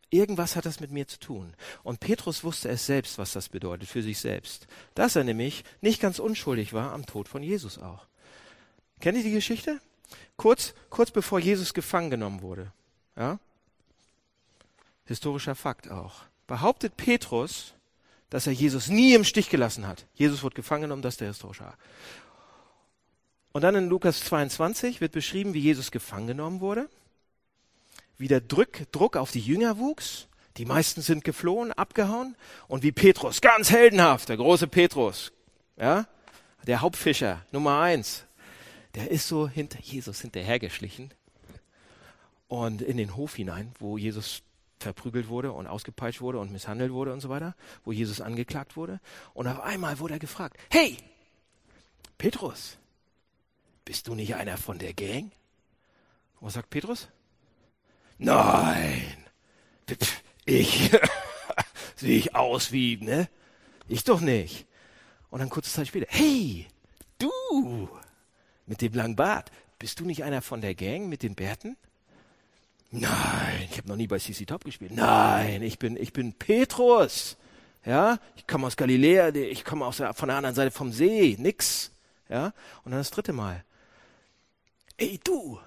[0.10, 1.56] irgendwas hat das mit mir zu tun.
[1.84, 4.68] Und Petrus wusste es selbst, was das bedeutet für sich selbst.
[4.96, 8.08] Dass er nämlich nicht ganz unschuldig war am Tod von Jesus auch.
[9.00, 9.80] Kennt ihr die Geschichte?
[10.38, 12.72] Kurz, kurz bevor Jesus gefangen genommen wurde.
[13.16, 13.40] Ja?
[15.10, 16.22] Historischer Fakt auch.
[16.46, 17.74] Behauptet Petrus,
[18.30, 20.06] dass er Jesus nie im Stich gelassen hat.
[20.14, 21.74] Jesus wurde gefangen genommen, das ist der historische.
[23.52, 26.88] Und dann in Lukas 22 wird beschrieben, wie Jesus gefangen genommen wurde,
[28.20, 30.28] wie der Druck, Druck auf die Jünger wuchs.
[30.58, 32.36] Die meisten sind geflohen, abgehauen.
[32.68, 35.32] Und wie Petrus, ganz heldenhaft, der große Petrus,
[35.76, 36.06] ja,
[36.68, 38.26] der Hauptfischer Nummer eins,
[38.94, 41.12] der ist so hinter Jesus hinterhergeschlichen
[42.48, 44.44] und in den Hof hinein, wo Jesus
[44.80, 49.00] verprügelt wurde und ausgepeitscht wurde und misshandelt wurde und so weiter, wo Jesus angeklagt wurde.
[49.34, 50.98] Und auf einmal wurde er gefragt, hey,
[52.18, 52.78] Petrus,
[53.86, 55.32] bist du nicht einer von der Gang?
[56.40, 57.10] Was sagt Petrus?
[58.18, 59.18] Nein,
[60.46, 60.92] ich
[61.96, 63.30] sehe ich aus wie, ne?
[63.88, 64.68] Ich doch nicht.
[65.30, 66.68] Und dann kurze Zeit später, hey,
[67.18, 67.90] du
[68.66, 71.78] mit dem langen Bart, bist du nicht einer von der Gang mit den Bärten?
[72.92, 74.92] Nein, ich habe noch nie bei CC Top gespielt.
[74.92, 77.38] Nein, ich bin, ich bin Petrus.
[77.86, 81.38] Ja, ich komme aus Galiläa, ich komme aus der, von der anderen Seite vom See,
[81.40, 81.92] nix.
[82.30, 83.64] Ja, und dann das dritte Mal.
[84.98, 85.60] Ey, du,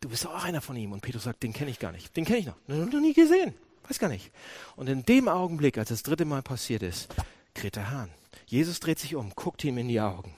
[0.00, 0.92] du bist auch einer von ihm.
[0.92, 2.16] Und Petrus sagt, den kenne ich gar nicht.
[2.16, 2.56] Den kenne ich noch.
[2.66, 3.54] Noch nie gesehen.
[3.88, 4.30] Weiß gar nicht.
[4.76, 7.08] Und in dem Augenblick, als das dritte Mal passiert ist,
[7.54, 8.10] kräht der Hahn.
[8.46, 10.34] Jesus dreht sich um, guckt ihm in die Augen.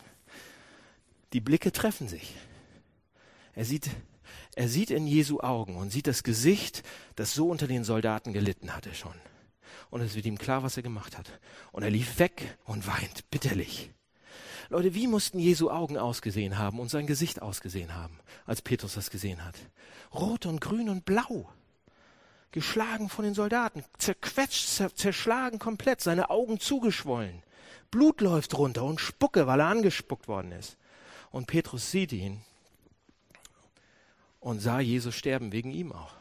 [1.32, 2.34] Die Blicke treffen sich.
[3.54, 3.90] Er sieht,
[4.56, 6.82] er sieht in Jesu Augen und sieht das Gesicht,
[7.16, 9.14] das so unter den Soldaten gelitten hatte schon.
[9.90, 11.40] Und es wird ihm klar, was er gemacht hat.
[11.72, 13.90] Und er lief weg und weint bitterlich.
[14.68, 19.10] Leute, wie mussten Jesu Augen ausgesehen haben und sein Gesicht ausgesehen haben, als Petrus das
[19.10, 19.56] gesehen hat?
[20.14, 21.50] Rot und grün und blau.
[22.52, 27.42] Geschlagen von den Soldaten, zerquetscht, zerschlagen komplett, seine Augen zugeschwollen.
[27.90, 30.76] Blut läuft runter und Spucke, weil er angespuckt worden ist.
[31.30, 32.42] Und Petrus sieht ihn
[34.40, 36.14] und sah Jesus sterben, wegen ihm auch.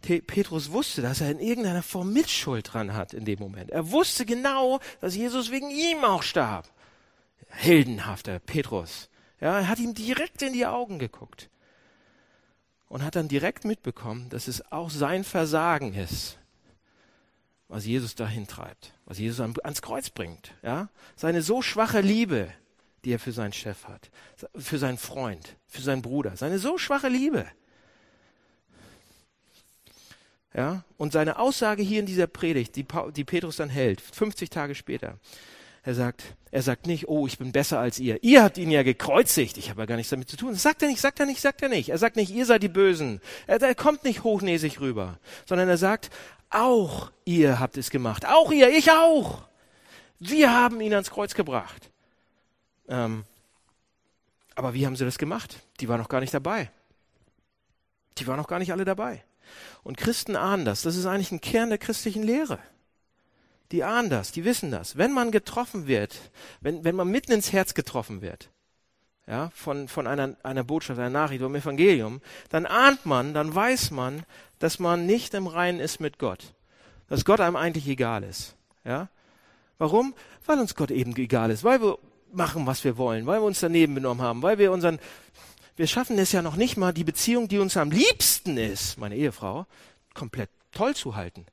[0.00, 3.70] Petrus wusste, dass er in irgendeiner Form Mitschuld dran hat in dem Moment.
[3.70, 6.68] Er wusste genau, dass Jesus wegen ihm auch starb.
[7.48, 9.08] Heldenhafter Petrus.
[9.40, 11.48] Ja, er hat ihm direkt in die Augen geguckt
[12.88, 16.38] und hat dann direkt mitbekommen, dass es auch sein Versagen ist,
[17.68, 20.52] was Jesus dahin treibt, was Jesus ans Kreuz bringt.
[20.62, 22.52] Ja, seine so schwache Liebe,
[23.04, 24.10] die er für seinen Chef hat,
[24.56, 26.36] für seinen Freund, für seinen Bruder.
[26.36, 27.46] Seine so schwache Liebe.
[30.54, 32.86] Ja, und seine Aussage hier in dieser Predigt, die,
[33.16, 35.18] die Petrus dann hält, 50 Tage später,
[35.82, 38.22] er sagt, er sagt nicht, oh, ich bin besser als ihr.
[38.22, 39.58] Ihr habt ihn ja gekreuzigt.
[39.58, 40.52] Ich habe ja gar nichts damit zu tun.
[40.52, 41.90] Das sagt er nicht, sagt er nicht, sagt er nicht.
[41.90, 43.20] Er sagt nicht, ihr seid die Bösen.
[43.46, 46.08] Er, er kommt nicht hochnäsig rüber, sondern er sagt,
[46.48, 48.24] auch ihr habt es gemacht.
[48.26, 49.42] Auch ihr, ich auch.
[50.20, 51.90] Wir haben ihn ans Kreuz gebracht.
[52.88, 53.24] Ähm,
[54.54, 55.60] aber wie haben sie das gemacht?
[55.80, 56.70] Die waren noch gar nicht dabei.
[58.18, 59.24] Die waren noch gar nicht alle dabei.
[59.82, 60.82] Und Christen ahnen das.
[60.82, 62.58] Das ist eigentlich ein Kern der christlichen Lehre.
[63.72, 64.96] Die ahnen das, die wissen das.
[64.96, 66.14] Wenn man getroffen wird,
[66.60, 68.50] wenn, wenn man mitten ins Herz getroffen wird,
[69.26, 72.20] ja, von, von einer, einer Botschaft, einer Nachricht, vom Evangelium,
[72.50, 74.24] dann ahnt man, dann weiß man,
[74.58, 76.52] dass man nicht im Reinen ist mit Gott.
[77.08, 78.54] Dass Gott einem eigentlich egal ist.
[78.84, 79.08] Ja?
[79.78, 80.14] Warum?
[80.46, 81.98] Weil uns Gott eben egal ist, weil wir
[82.36, 84.98] machen, was wir wollen, weil wir uns daneben benommen haben, weil wir unseren,
[85.76, 89.16] wir schaffen es ja noch nicht mal, die Beziehung, die uns am liebsten ist, meine
[89.16, 89.66] Ehefrau,
[90.14, 91.46] komplett toll zu halten.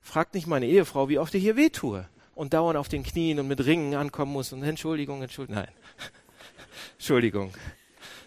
[0.00, 3.48] Fragt nicht meine Ehefrau, wie oft ich hier wehtue und dauernd auf den Knien und
[3.48, 5.74] mit Ringen ankommen muss und Entschuldigung, Entschuldigung, nein.
[6.98, 7.54] Entschuldigung.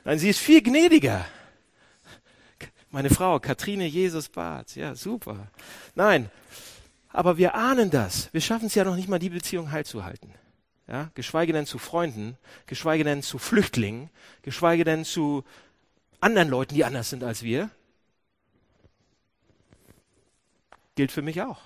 [0.03, 1.25] Nein, sie ist viel gnädiger.
[2.89, 5.47] Meine Frau, Katrine Jesus Barth, ja, super.
[5.93, 6.31] Nein,
[7.09, 8.33] aber wir ahnen das.
[8.33, 10.33] Wir schaffen es ja noch nicht mal, die Beziehung heil zu halten
[10.87, 14.09] ja, geschweige denn zu Freunden, geschweige denn zu Flüchtlingen,
[14.41, 15.43] geschweige denn zu
[16.19, 17.69] anderen Leuten, die anders sind als wir.
[20.95, 21.59] Gilt für mich auch.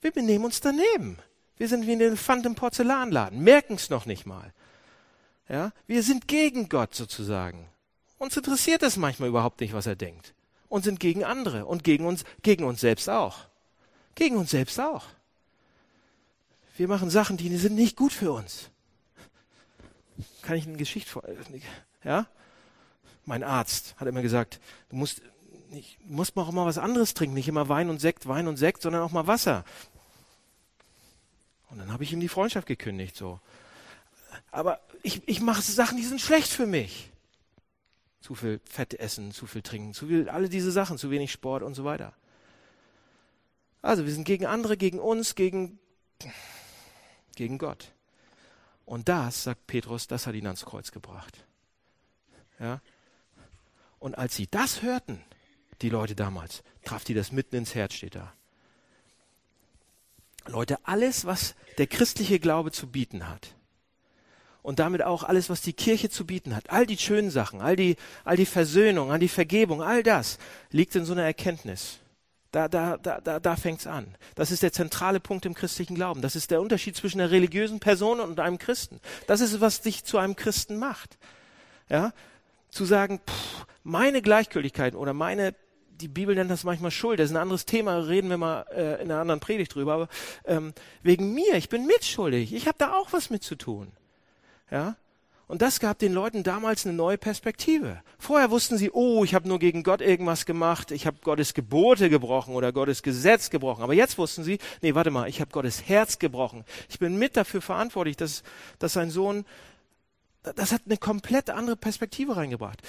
[0.00, 1.18] Wir benehmen uns daneben.
[1.56, 4.52] Wir sind wie ein Elefant im Porzellanladen, merken es noch nicht mal.
[5.48, 7.68] Ja, wir sind gegen Gott sozusagen.
[8.18, 10.34] Uns interessiert es manchmal überhaupt nicht, was er denkt.
[10.68, 13.46] Und sind gegen andere und gegen uns, gegen uns selbst auch.
[14.14, 15.06] Gegen uns selbst auch.
[16.78, 18.70] Wir machen Sachen, die sind nicht gut für uns.
[20.42, 21.24] Kann ich eine Geschichte vor,
[22.04, 22.28] ja?
[23.24, 25.20] Mein Arzt hat immer gesagt, du musst,
[25.70, 28.58] nicht, musst mal auch mal was anderes trinken, nicht immer Wein und Sekt, Wein und
[28.58, 29.64] Sekt, sondern auch mal Wasser.
[31.68, 33.40] Und dann habe ich ihm die Freundschaft gekündigt, so.
[34.52, 37.10] Aber ich, ich mache Sachen, die sind schlecht für mich.
[38.20, 41.64] Zu viel Fett essen, zu viel trinken, zu viel, alle diese Sachen, zu wenig Sport
[41.64, 42.14] und so weiter.
[43.82, 45.80] Also wir sind gegen andere, gegen uns, gegen
[47.38, 47.92] gegen Gott.
[48.84, 51.44] Und das, sagt Petrus, das hat ihn ans Kreuz gebracht.
[52.58, 52.80] Ja?
[53.98, 55.22] Und als sie das hörten,
[55.80, 58.32] die Leute damals, traf die das mitten ins Herz, steht da.
[60.46, 63.54] Leute, alles, was der christliche Glaube zu bieten hat,
[64.62, 67.76] und damit auch alles, was die Kirche zu bieten hat, all die schönen Sachen, all
[67.76, 70.38] die, all die Versöhnung, all die Vergebung, all das
[70.70, 72.00] liegt in so einer Erkenntnis.
[72.50, 74.14] Da, da, da, da, da fängt's an.
[74.34, 76.22] Das ist der zentrale Punkt im christlichen Glauben.
[76.22, 79.00] Das ist der Unterschied zwischen einer religiösen Person und einem Christen.
[79.26, 81.18] Das ist, was dich zu einem Christen macht.
[81.90, 82.12] Ja?
[82.70, 85.54] Zu sagen, pff, meine Gleichgültigkeit oder meine,
[86.00, 89.02] die Bibel nennt das manchmal Schuld, das ist ein anderes Thema, reden wir mal äh,
[89.02, 90.08] in einer anderen Predigt drüber, aber
[90.44, 93.92] ähm, wegen mir, ich bin mitschuldig, ich habe da auch was mit zu tun.
[94.70, 94.96] Ja?
[95.48, 98.02] Und das gab den Leuten damals eine neue Perspektive.
[98.18, 102.10] Vorher wussten sie, oh, ich habe nur gegen Gott irgendwas gemacht, ich habe Gottes Gebote
[102.10, 103.82] gebrochen oder Gottes Gesetz gebrochen.
[103.82, 106.64] Aber jetzt wussten sie, nee, warte mal, ich habe Gottes Herz gebrochen.
[106.90, 108.42] Ich bin mit dafür verantwortlich, dass,
[108.78, 109.46] dass sein Sohn,
[110.42, 112.82] das hat eine komplett andere Perspektive reingebracht.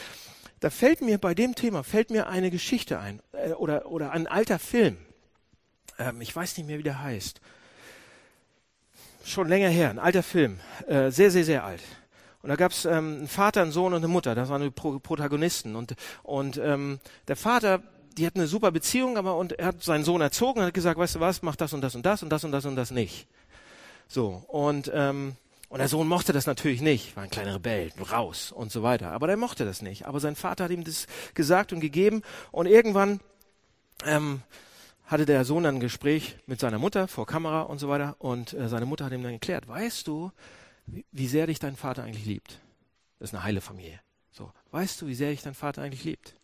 [0.59, 4.27] Da fällt mir bei dem Thema, fällt mir eine Geschichte ein äh, oder, oder ein
[4.27, 4.97] alter Film.
[5.97, 7.39] Ähm, ich weiß nicht mehr, wie der heißt.
[9.23, 11.81] Schon länger her, ein alter Film, äh, sehr, sehr, sehr alt.
[12.41, 14.33] Und da gab es ähm, einen Vater, einen Sohn und eine Mutter.
[14.35, 15.75] Das waren die Pro Protagonisten.
[15.75, 17.81] Und, und ähm, der Vater,
[18.17, 20.97] die hatten eine super Beziehung, aber und er hat seinen Sohn erzogen und hat gesagt,
[20.97, 22.91] weißt du was, mach das und das und das und das und das und das
[22.91, 23.27] nicht.
[24.07, 25.35] So und ähm,
[25.69, 29.11] und der Sohn mochte das natürlich nicht, war ein kleiner Rebell, raus und so weiter.
[29.11, 30.07] Aber der mochte das nicht.
[30.07, 32.23] Aber sein Vater hat ihm das gesagt und gegeben.
[32.51, 33.19] Und irgendwann
[34.03, 34.41] ähm,
[35.05, 38.15] hatte der Sohn dann ein Gespräch mit seiner Mutter vor Kamera und so weiter.
[38.17, 40.31] Und äh, seine Mutter hat ihm dann erklärt, weißt du,
[41.11, 42.59] wie sehr dich dein Vater eigentlich liebt.
[43.19, 43.99] Das ist eine heile Familie.
[44.31, 46.35] So, weißt du, wie sehr dich dein Vater eigentlich liebt?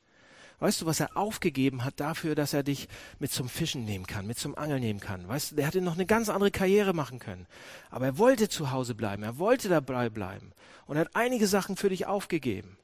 [0.60, 2.88] Weißt du, was er aufgegeben hat dafür, dass er dich
[3.19, 5.27] mit zum Fischen nehmen kann, mit zum Angeln nehmen kann?
[5.27, 7.45] Weißt du, der hätte noch eine ganz andere Karriere machen können.
[7.89, 10.53] Aber er wollte zu Hause bleiben, er wollte dabei bleiben
[10.86, 12.77] und er hat einige Sachen für dich aufgegeben.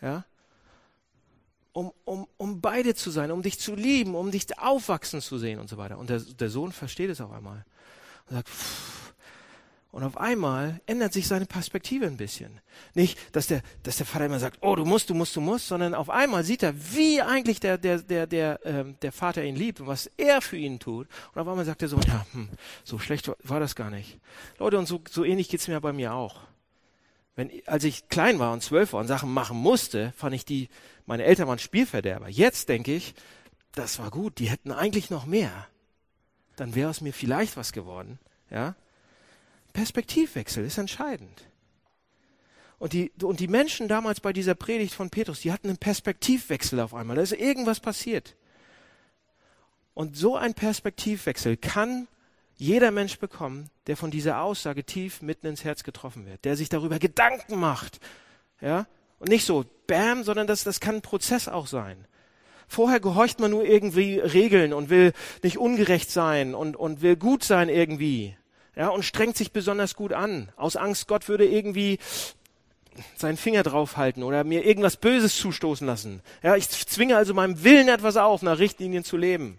[0.00, 0.24] Ja?
[1.72, 5.58] Um, um, um beide zu sein, um dich zu lieben, um dich aufwachsen zu sehen
[5.58, 5.98] und so weiter.
[5.98, 7.64] Und der, der Sohn versteht es auf einmal
[8.28, 9.07] und sagt, pff,
[9.98, 12.60] und auf einmal ändert sich seine Perspektive ein bisschen.
[12.94, 15.66] Nicht, dass der, dass der Vater immer sagt, oh, du musst, du musst, du musst,
[15.66, 19.56] sondern auf einmal sieht er, wie eigentlich der, der, der, der, ähm, der Vater ihn
[19.56, 21.08] liebt und was er für ihn tut.
[21.34, 22.48] Und auf einmal sagt er so, ja, hm,
[22.84, 24.20] so schlecht war das gar nicht.
[24.60, 26.42] Leute, und so, so ähnlich geht's mir bei mir auch.
[27.34, 30.68] Wenn, als ich klein war und zwölf war und Sachen machen musste, fand ich die,
[31.06, 32.28] meine Eltern waren Spielverderber.
[32.28, 33.16] Jetzt denke ich,
[33.74, 35.66] das war gut, die hätten eigentlich noch mehr.
[36.54, 38.76] Dann wäre aus mir vielleicht was geworden, ja.
[39.72, 41.48] Perspektivwechsel ist entscheidend.
[42.78, 46.78] Und die, und die Menschen damals bei dieser Predigt von Petrus, die hatten einen Perspektivwechsel
[46.80, 47.16] auf einmal.
[47.16, 48.36] Da ist irgendwas passiert.
[49.94, 52.06] Und so ein Perspektivwechsel kann
[52.56, 56.68] jeder Mensch bekommen, der von dieser Aussage tief mitten ins Herz getroffen wird, der sich
[56.68, 57.98] darüber Gedanken macht.
[58.60, 58.86] Ja?
[59.18, 62.06] Und nicht so, bam, sondern das, das kann ein Prozess auch sein.
[62.68, 67.42] Vorher gehorcht man nur irgendwie Regeln und will nicht ungerecht sein und, und will gut
[67.42, 68.36] sein irgendwie
[68.78, 71.98] ja, und strengt sich besonders gut an, aus Angst, Gott würde irgendwie
[73.16, 76.22] seinen Finger draufhalten oder mir irgendwas Böses zustoßen lassen.
[76.44, 79.58] Ja, ich zwinge also meinem Willen etwas auf, nach Richtlinien zu leben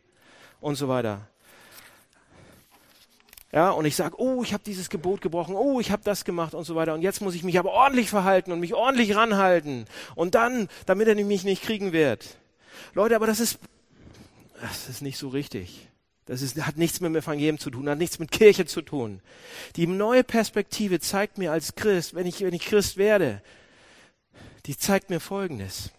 [0.61, 1.27] und so weiter.
[3.51, 6.53] Ja, und ich sage, oh, ich habe dieses Gebot gebrochen, oh, ich habe das gemacht
[6.53, 6.93] und so weiter.
[6.93, 9.85] Und jetzt muss ich mich aber ordentlich verhalten und mich ordentlich ranhalten.
[10.15, 12.37] Und dann, damit er mich nicht kriegen wird.
[12.93, 13.59] Leute, aber das ist,
[14.61, 15.88] das ist nicht so richtig.
[16.29, 19.19] Das ist, hat nichts mit dem Evangelium zu tun, hat nichts mit Kirche zu tun.
[19.77, 23.41] Die neue Perspektive zeigt mir als Christ, wenn ich, wenn ich Christ werde,
[24.67, 25.89] die zeigt mir Folgendes.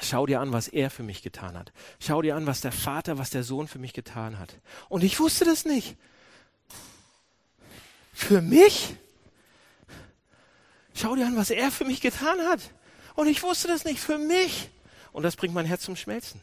[0.00, 1.72] Schau dir an, was er für mich getan hat.
[1.98, 4.54] Schau dir an, was der Vater, was der Sohn für mich getan hat.
[4.88, 5.96] Und ich wusste das nicht.
[8.12, 8.94] Für mich?
[10.94, 12.60] Schau dir an, was er für mich getan hat.
[13.16, 13.98] Und ich wusste das nicht.
[13.98, 14.70] Für mich.
[15.10, 16.40] Und das bringt mein Herz zum Schmelzen.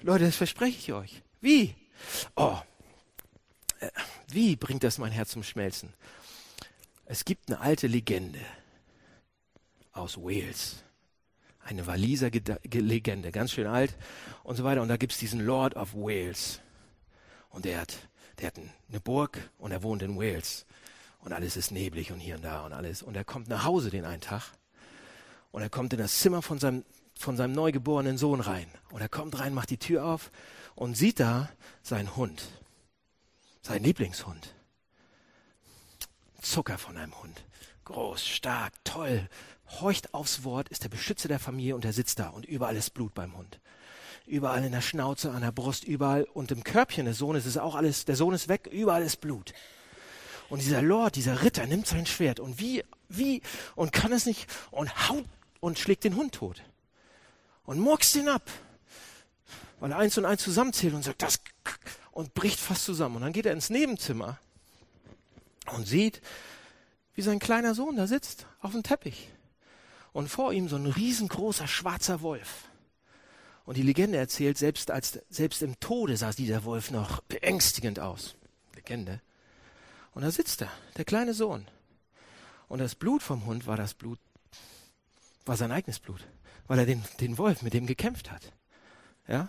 [0.00, 1.22] Leute, das verspreche ich euch.
[1.42, 1.74] Wie?
[2.34, 2.58] Oh,
[3.80, 3.90] äh,
[4.28, 5.92] wie bringt das mein Herz zum Schmelzen?
[7.04, 8.40] Es gibt eine alte Legende
[9.92, 10.82] aus Wales.
[11.60, 13.96] Eine Waliser Legende, ganz schön alt
[14.44, 14.82] und so weiter.
[14.82, 16.60] Und da gibt es diesen Lord of Wales.
[17.50, 17.96] Und der hat,
[18.38, 20.66] der hat eine Burg und er wohnt in Wales.
[21.20, 23.02] Und alles ist neblig und hier und da und alles.
[23.02, 24.52] Und er kommt nach Hause den einen Tag.
[25.50, 26.84] Und er kommt in das Zimmer von seinem,
[27.18, 28.66] von seinem neugeborenen Sohn rein.
[28.90, 30.30] Und er kommt rein, macht die Tür auf
[30.74, 31.48] und sieht da
[31.82, 32.48] seinen Hund,
[33.62, 34.54] sein Lieblingshund.
[36.40, 37.44] Zucker von einem Hund.
[37.84, 39.28] Groß, stark, toll,
[39.80, 42.90] horcht aufs Wort, ist der Beschützer der Familie und er sitzt da und überall ist
[42.90, 43.60] Blut beim Hund.
[44.26, 47.74] Überall in der Schnauze, an der Brust, überall und im Körbchen des Sohnes ist auch
[47.74, 49.54] alles, der Sohn ist weg, überall ist Blut.
[50.48, 53.42] Und dieser Lord, dieser Ritter nimmt sein Schwert und wie, wie,
[53.74, 55.24] und kann es nicht und haut
[55.60, 56.62] und schlägt den Hund tot.
[57.66, 58.48] Und murkst ihn ab
[59.80, 61.40] weil er eins und eins zusammenzählt und sagt, das
[62.12, 63.16] und bricht fast zusammen.
[63.16, 64.38] Und dann geht er ins Nebenzimmer
[65.72, 66.22] und sieht,
[67.14, 69.28] wie sein kleiner Sohn da sitzt auf dem Teppich.
[70.12, 72.64] Und vor ihm so ein riesengroßer schwarzer Wolf.
[73.66, 78.34] Und die Legende erzählt, selbst, als, selbst im Tode sah dieser Wolf noch beängstigend aus.
[78.74, 79.20] Legende.
[80.14, 81.66] Und da sitzt er, der kleine Sohn.
[82.68, 84.18] Und das Blut vom Hund war das Blut,
[85.44, 86.26] war sein eigenes Blut,
[86.66, 88.52] weil er den, den Wolf mit dem gekämpft hat.
[89.28, 89.48] Ja?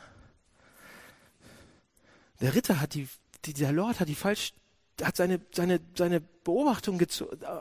[2.41, 3.07] Der Ritter hat die,
[3.45, 4.53] die, der Lord hat die falsch
[5.01, 6.99] hat seine, seine, seine Beobachtung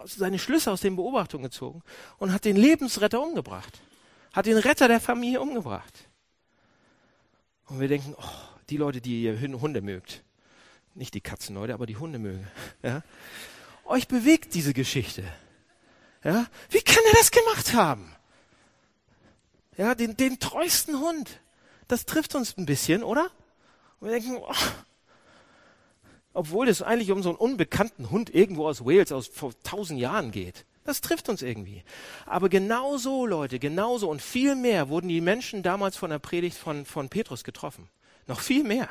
[0.04, 1.82] seine Schlüsse aus den Beobachtungen gezogen
[2.18, 3.82] und hat den Lebensretter umgebracht.
[4.32, 6.08] Hat den Retter der Familie umgebracht.
[7.66, 8.24] Und wir denken, oh,
[8.70, 10.22] die Leute, die ihr Hunde mögt,
[10.94, 12.46] nicht die Katzenleute, aber die Hunde mögen,
[12.82, 13.02] ja,
[13.84, 15.24] euch bewegt diese Geschichte.
[16.24, 18.15] Ja, wie kann er das gemacht haben?
[19.76, 21.40] Ja, den, den treuesten Hund.
[21.88, 23.30] Das trifft uns ein bisschen, oder?
[24.00, 24.52] Und wir denken, oh,
[26.32, 30.30] obwohl es eigentlich um so einen unbekannten Hund irgendwo aus Wales aus vor tausend Jahren
[30.30, 30.64] geht.
[30.84, 31.82] Das trifft uns irgendwie.
[32.26, 36.84] Aber genauso, Leute, genauso und viel mehr wurden die Menschen damals von der Predigt von,
[36.84, 37.88] von Petrus getroffen.
[38.26, 38.88] Noch viel mehr.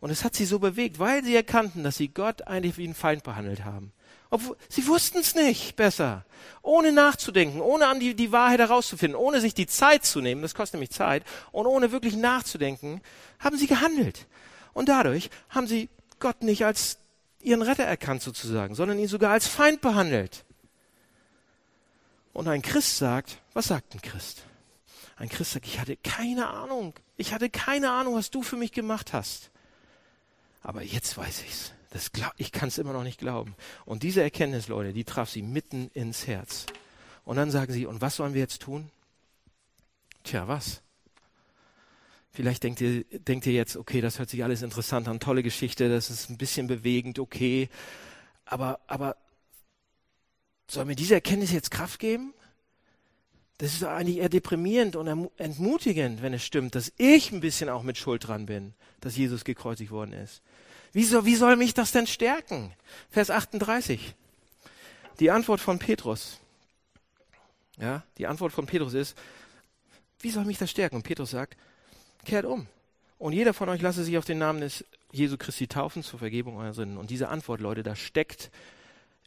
[0.00, 2.94] Und es hat sie so bewegt, weil sie erkannten, dass sie Gott eigentlich wie einen
[2.94, 3.92] Feind behandelt haben.
[4.30, 6.24] Obwohl, sie wussten es nicht besser.
[6.62, 10.54] Ohne nachzudenken, ohne an die, die Wahrheit herauszufinden, ohne sich die Zeit zu nehmen, das
[10.54, 13.00] kostet nämlich Zeit, und ohne wirklich nachzudenken,
[13.40, 14.26] haben sie gehandelt.
[14.72, 15.88] Und dadurch haben sie
[16.20, 16.98] Gott nicht als
[17.42, 20.44] ihren Retter erkannt sozusagen, sondern ihn sogar als Feind behandelt.
[22.32, 24.44] Und ein Christ sagt, was sagt ein Christ?
[25.16, 26.94] Ein Christ sagt, ich hatte keine Ahnung.
[27.16, 29.50] Ich hatte keine Ahnung, was du für mich gemacht hast.
[30.62, 31.72] Aber jetzt weiß ich's.
[31.90, 33.54] Das glaub, ich kann es immer noch nicht glauben.
[33.84, 36.66] Und diese Erkenntnis, Leute, die traf sie mitten ins Herz.
[37.24, 38.90] Und dann sagen sie, und was sollen wir jetzt tun?
[40.22, 40.82] Tja, was?
[42.32, 45.88] Vielleicht denkt ihr, denkt ihr jetzt, okay, das hört sich alles interessant an, tolle Geschichte,
[45.88, 47.68] das ist ein bisschen bewegend, okay.
[48.44, 49.16] Aber, aber
[50.68, 52.32] soll mir diese Erkenntnis jetzt Kraft geben?
[53.58, 57.82] Das ist eigentlich eher deprimierend und entmutigend, wenn es stimmt, dass ich ein bisschen auch
[57.82, 60.40] mit Schuld dran bin, dass Jesus gekreuzigt worden ist.
[60.92, 62.72] Wie soll, wie soll mich das denn stärken?
[63.10, 64.14] Vers 38.
[65.20, 66.40] Die Antwort von Petrus.
[67.78, 69.16] Ja, die Antwort von Petrus ist,
[70.20, 70.96] wie soll mich das stärken?
[70.96, 71.56] Und Petrus sagt,
[72.24, 72.66] kehrt um.
[73.18, 76.56] Und jeder von euch lasse sich auf den Namen des Jesu Christi taufen zur Vergebung
[76.56, 76.98] eurer Sünden.
[76.98, 78.50] Und diese Antwort, Leute, da steckt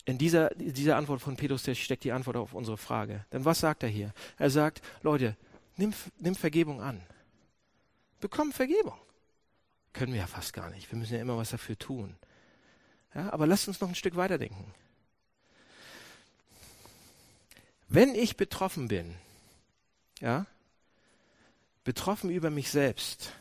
[0.06, 3.26] in dieser, dieser Antwort von Petrus, da steckt die Antwort auf unsere Frage.
[3.32, 4.14] Denn was sagt er hier?
[4.38, 5.36] Er sagt, Leute,
[5.78, 7.02] nimm, nimm Vergebung an.
[8.20, 8.98] Bekomm Vergebung.
[9.94, 10.92] Können wir ja fast gar nicht.
[10.92, 12.16] Wir müssen ja immer was dafür tun.
[13.16, 14.74] Ja, aber lasst uns noch ein Stück weiterdenken.
[17.88, 19.16] Wenn ich betroffen bin,
[20.20, 20.48] ja,
[21.84, 23.34] betroffen über mich selbst,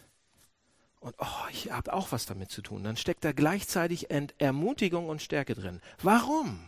[1.01, 5.23] und oh, ich habe auch was damit zu tun, dann steckt da gleichzeitig Ermutigung und
[5.23, 5.81] Stärke drin.
[6.03, 6.61] Warum?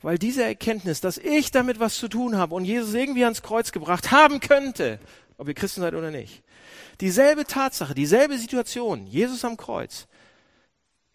[0.00, 3.72] Weil diese Erkenntnis, dass ich damit was zu tun habe und Jesus irgendwie ans Kreuz
[3.72, 5.00] gebracht haben könnte,
[5.38, 6.42] ob ihr Christen seid oder nicht,
[7.00, 10.08] Dieselbe Tatsache, dieselbe Situation, Jesus am Kreuz,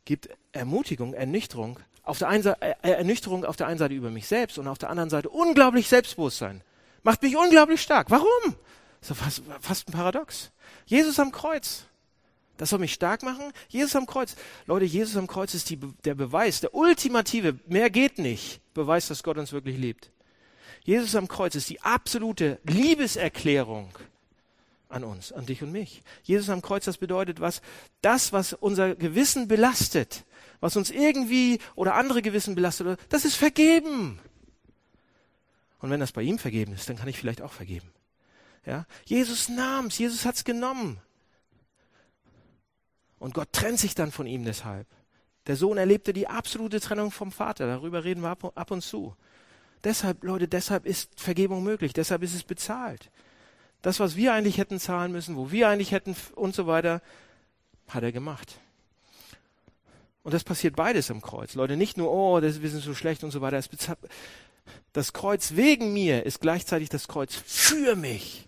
[0.06, 4.28] gibt Ermutigung, Ernüchterung auf der einen Seite, äh, Ernüchterung auf der einen Seite über mich
[4.28, 6.62] selbst und auf der anderen Seite unglaublich Selbstbewusstsein.
[7.02, 8.10] Macht mich unglaublich stark.
[8.10, 8.56] Warum?
[9.02, 10.52] So fast, fast ein Paradox.
[10.86, 11.86] Jesus am Kreuz.
[12.58, 13.52] Das soll mich stark machen?
[13.68, 14.36] Jesus am Kreuz.
[14.68, 19.24] Leute, Jesus am Kreuz ist die, der Beweis, der ultimative, mehr geht nicht, Beweis, dass
[19.24, 20.12] Gott uns wirklich liebt.
[20.84, 23.90] Jesus am Kreuz ist die absolute Liebeserklärung
[24.94, 26.04] an uns, an dich und mich.
[26.24, 27.62] Jesus am Kreuz, das bedeutet was?
[28.02, 30.24] Das, was unser Gewissen belastet,
[30.60, 34.20] was uns irgendwie oder andere Gewissen belastet, das ist vergeben.
[35.80, 37.92] Und wenn das bei ihm vergeben ist, dann kann ich vielleicht auch vergeben.
[38.66, 38.86] Ja?
[39.06, 41.02] Jesus nahm's, Jesus hat's genommen.
[43.20, 44.88] Und Gott trennt sich dann von ihm deshalb.
[45.48, 47.68] Der Sohn erlebte die absolute Trennung vom Vater.
[47.68, 49.16] Darüber reden wir ab und zu.
[49.84, 51.92] Deshalb, Leute, deshalb ist Vergebung möglich.
[51.94, 53.12] Deshalb ist es bezahlt.
[53.84, 57.02] Das, was wir eigentlich hätten zahlen müssen, wo wir eigentlich hätten und so weiter,
[57.90, 58.58] hat er gemacht.
[60.24, 61.54] Und das passiert beides am Kreuz.
[61.54, 63.62] Leute, nicht nur, oh, das, wir sind so schlecht und so weiter.
[64.94, 68.48] Das Kreuz wegen mir ist gleichzeitig das Kreuz für mich.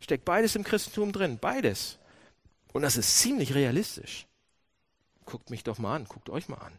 [0.00, 1.38] Steckt beides im Christentum drin.
[1.38, 1.98] Beides.
[2.72, 4.26] Und das ist ziemlich realistisch.
[5.26, 6.06] Guckt mich doch mal an.
[6.06, 6.72] Guckt euch mal an.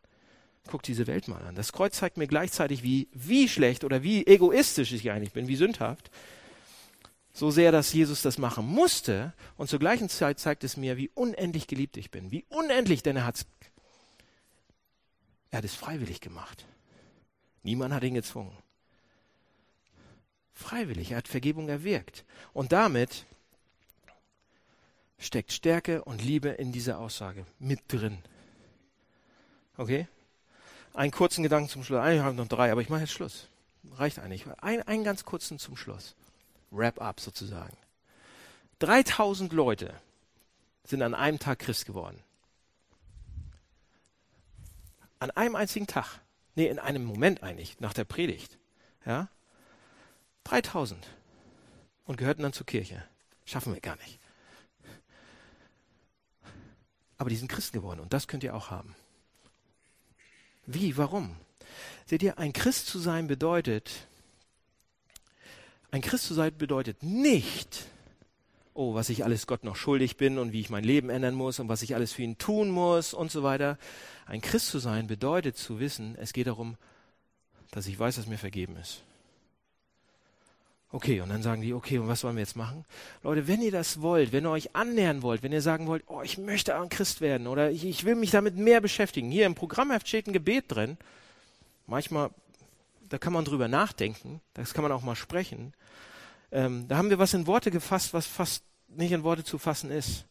[0.65, 1.53] Guckt diese Welt mal an.
[1.53, 5.55] Das Kreuz zeigt mir gleichzeitig, wie, wie schlecht oder wie egoistisch ich eigentlich bin, wie
[5.55, 6.09] sündhaft
[7.39, 9.33] so sehr, dass Jesus das machen musste.
[9.57, 12.31] Und zur gleichen Zeit zeigt es mir, wie unendlich geliebt ich bin.
[12.31, 13.45] Wie unendlich, denn er hat
[15.51, 16.65] er es freiwillig gemacht.
[17.63, 18.55] Niemand hat ihn gezwungen.
[20.53, 22.25] Freiwillig, er hat Vergebung erwirkt.
[22.53, 23.25] Und damit
[25.17, 28.19] steckt Stärke und Liebe in dieser Aussage mit drin.
[29.77, 30.07] Okay?
[30.93, 32.05] Einen kurzen Gedanken zum Schluss.
[32.09, 33.47] Ich habe noch drei, aber ich mache jetzt Schluss.
[33.93, 34.45] Reicht eigentlich.
[34.61, 36.15] Ein, einen ganz kurzen zum Schluss.
[36.71, 37.75] Wrap-up sozusagen.
[38.79, 39.93] 3000 Leute
[40.83, 42.21] sind an einem Tag Christ geworden.
[45.19, 46.21] An einem einzigen Tag.
[46.55, 48.57] Nee, in einem Moment eigentlich, nach der Predigt.
[49.05, 49.29] Ja?
[50.45, 51.07] 3000.
[52.05, 53.03] Und gehörten dann zur Kirche.
[53.45, 54.19] Schaffen wir gar nicht.
[57.17, 58.95] Aber die sind Christen geworden und das könnt ihr auch haben.
[60.65, 60.97] Wie?
[60.97, 61.35] Warum?
[62.05, 64.07] Seht ihr, ein Christ zu sein bedeutet,
[65.91, 67.85] ein Christ zu sein bedeutet nicht,
[68.73, 71.59] oh, was ich alles Gott noch schuldig bin und wie ich mein Leben ändern muss
[71.59, 73.77] und was ich alles für ihn tun muss und so weiter.
[74.25, 76.77] Ein Christ zu sein bedeutet zu wissen, es geht darum,
[77.71, 79.03] dass ich weiß, dass mir vergeben ist.
[80.91, 82.83] Okay, und dann sagen die, okay, und was wollen wir jetzt machen?
[83.21, 86.23] Leute, wenn ihr das wollt, wenn ihr euch annähern wollt, wenn ihr sagen wollt, oh,
[86.23, 89.29] ich möchte ein Christ werden oder ich, ich will mich damit mehr beschäftigen.
[89.29, 90.97] Hier im Programmheft steht ein Gebet drin.
[91.85, 92.31] Manchmal,
[93.09, 95.73] da kann man drüber nachdenken, das kann man auch mal sprechen.
[96.51, 99.91] Ähm, da haben wir was in Worte gefasst, was fast nicht in Worte zu fassen
[99.91, 100.25] ist.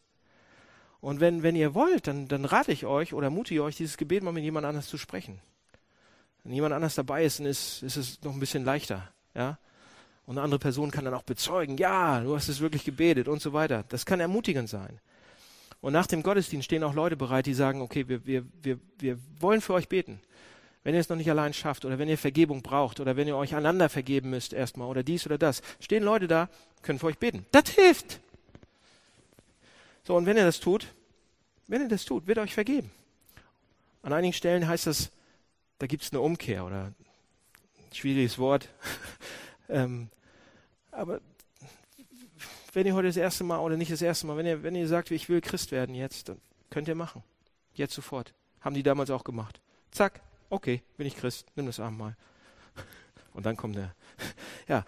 [1.01, 4.23] Und wenn, wenn ihr wollt, dann, dann rate ich euch oder mutige euch, dieses Gebet
[4.23, 5.39] mal mit jemand anders zu sprechen.
[6.43, 9.09] Wenn jemand anders dabei ist, dann ist, ist es noch ein bisschen leichter.
[9.33, 9.59] Ja?
[10.25, 13.41] Und eine andere Person kann dann auch bezeugen, ja, du hast es wirklich gebetet und
[13.41, 13.85] so weiter.
[13.87, 14.99] Das kann ermutigend sein.
[15.81, 19.17] Und nach dem Gottesdienst stehen auch Leute bereit, die sagen, okay, wir, wir, wir, wir
[19.39, 20.19] wollen für euch beten.
[20.83, 23.35] Wenn ihr es noch nicht allein schafft oder wenn ihr Vergebung braucht oder wenn ihr
[23.35, 26.49] euch einander vergeben müsst erstmal oder dies oder das, stehen Leute da,
[26.81, 27.45] können für euch beten.
[27.51, 28.21] Das hilft.
[30.03, 30.87] So, und wenn ihr das tut,
[31.67, 32.91] wenn ihr das tut, wird euch vergeben.
[34.01, 35.11] An einigen Stellen heißt das,
[35.77, 36.95] da gibt es eine Umkehr oder ein
[37.93, 38.69] schwieriges Wort.
[39.69, 40.09] ähm,
[40.91, 41.19] aber
[42.73, 44.87] wenn ihr heute das erste Mal oder nicht das erste Mal, wenn ihr, wenn ihr
[44.87, 47.23] sagt, ich will Christ werden jetzt, dann könnt ihr machen.
[47.73, 48.33] Jetzt sofort.
[48.61, 49.59] Haben die damals auch gemacht.
[49.91, 52.15] Zack, okay, bin ich Christ, nimm das Abendmahl.
[53.33, 53.93] Und dann kommt der.
[54.67, 54.85] Ja,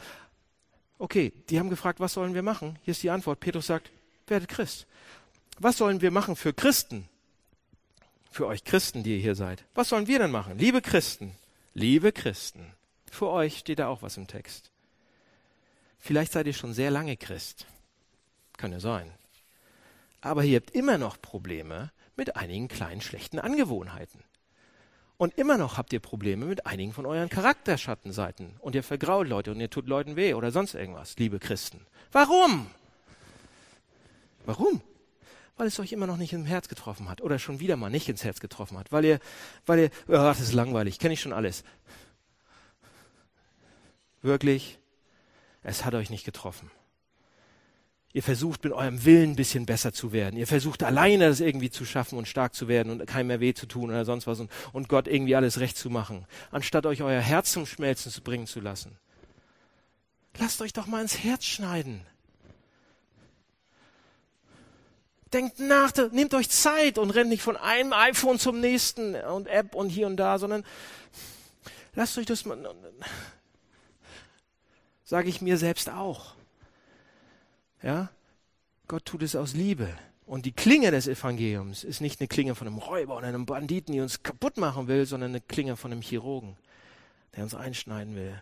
[1.00, 2.78] okay, die haben gefragt, was sollen wir machen?
[2.84, 3.40] Hier ist die Antwort.
[3.40, 3.92] Petrus sagt,
[4.28, 4.86] werdet Christ.
[5.58, 7.10] Was sollen wir machen für Christen?
[8.30, 9.66] Für euch Christen, die ihr hier seid.
[9.74, 10.58] Was sollen wir denn machen?
[10.58, 11.36] Liebe Christen,
[11.74, 12.74] liebe Christen.
[13.12, 14.72] Für euch steht da auch was im Text.
[16.00, 17.66] Vielleicht seid ihr schon sehr lange Christ.
[18.58, 19.12] Kann ja sein.
[20.22, 24.24] Aber ihr habt immer noch Probleme mit einigen kleinen schlechten Angewohnheiten.
[25.22, 28.56] Und immer noch habt ihr Probleme mit einigen von euren Charakterschattenseiten.
[28.58, 31.86] Und ihr vergrault Leute und ihr tut Leuten weh oder sonst irgendwas, liebe Christen.
[32.12, 32.66] Warum?
[34.48, 34.82] Warum?
[35.58, 38.10] Weil es euch immer noch nicht ins Herz getroffen hat oder schon wieder mal nicht
[38.10, 38.92] ins Herz getroffen hat.
[38.92, 39.20] Weil ihr,
[39.68, 41.64] weil ihr, oh, das ist langweilig, kenne ich schon alles.
[44.24, 44.80] Wirklich,
[45.62, 46.72] es hat euch nicht getroffen.
[48.14, 50.38] Ihr versucht mit eurem Willen ein bisschen besser zu werden.
[50.38, 53.54] Ihr versucht alleine das irgendwie zu schaffen und stark zu werden und keinem mehr weh
[53.54, 57.02] zu tun oder sonst was und, und Gott irgendwie alles recht zu machen, anstatt euch
[57.04, 58.98] euer Herz zum Schmelzen zu bringen zu lassen.
[60.38, 62.06] Lasst euch doch mal ins Herz schneiden.
[65.34, 69.76] Denkt nach, nehmt euch Zeit und rennt nicht von einem iPhone zum nächsten und App
[69.76, 70.66] und hier und da, sondern
[71.96, 72.76] lasst euch das mal,
[75.06, 76.36] sage ich mir selbst auch.
[77.82, 78.10] Ja?
[78.88, 79.98] Gott tut es aus Liebe.
[80.26, 83.94] Und die Klinge des Evangeliums ist nicht eine Klinge von einem Räuber oder einem Banditen,
[83.94, 86.56] die uns kaputt machen will, sondern eine Klinge von einem Chirurgen,
[87.36, 88.42] der uns einschneiden will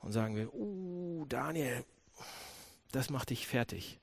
[0.00, 1.84] und sagen will, uh, Daniel,
[2.90, 4.00] das macht dich fertig.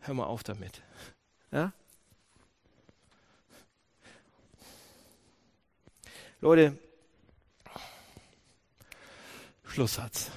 [0.00, 0.82] Hör mal auf damit.
[1.50, 1.72] Ja?
[6.40, 6.78] Leute,
[9.64, 10.30] Schlusssatz.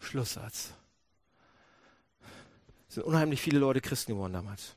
[0.00, 0.72] Schlusssatz
[2.94, 4.76] sind unheimlich viele Leute Christen geworden damals.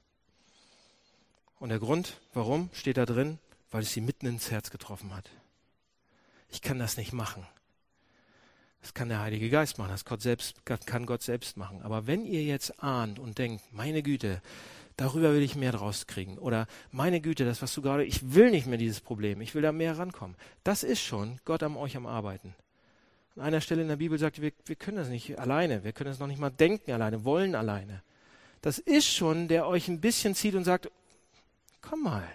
[1.60, 3.40] Und der Grund, warum, steht da drin,
[3.72, 5.30] weil es sie mitten ins Herz getroffen hat.
[6.50, 7.46] Ich kann das nicht machen.
[8.82, 11.82] Das kann der Heilige Geist machen, das Gott selbst, kann Gott selbst machen.
[11.82, 14.42] Aber wenn ihr jetzt ahnt und denkt, meine Güte,
[14.96, 18.52] darüber will ich mehr draus kriegen, oder meine Güte, das, was du gerade, ich will
[18.52, 21.98] nicht mehr dieses Problem, ich will da mehr rankommen, das ist schon Gott am euch
[21.98, 22.56] am Arbeiten.
[23.36, 26.10] An einer Stelle in der Bibel sagt, wir, wir können das nicht alleine, wir können
[26.10, 28.04] das noch nicht mal denken alleine, wollen alleine
[28.68, 30.92] das ist schon, der euch ein bisschen zieht und sagt,
[31.80, 32.28] komm mal,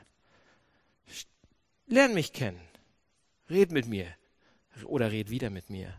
[1.87, 2.59] lern mich kennen,
[3.51, 4.07] red mit mir
[4.87, 5.93] oder red wieder mit mir.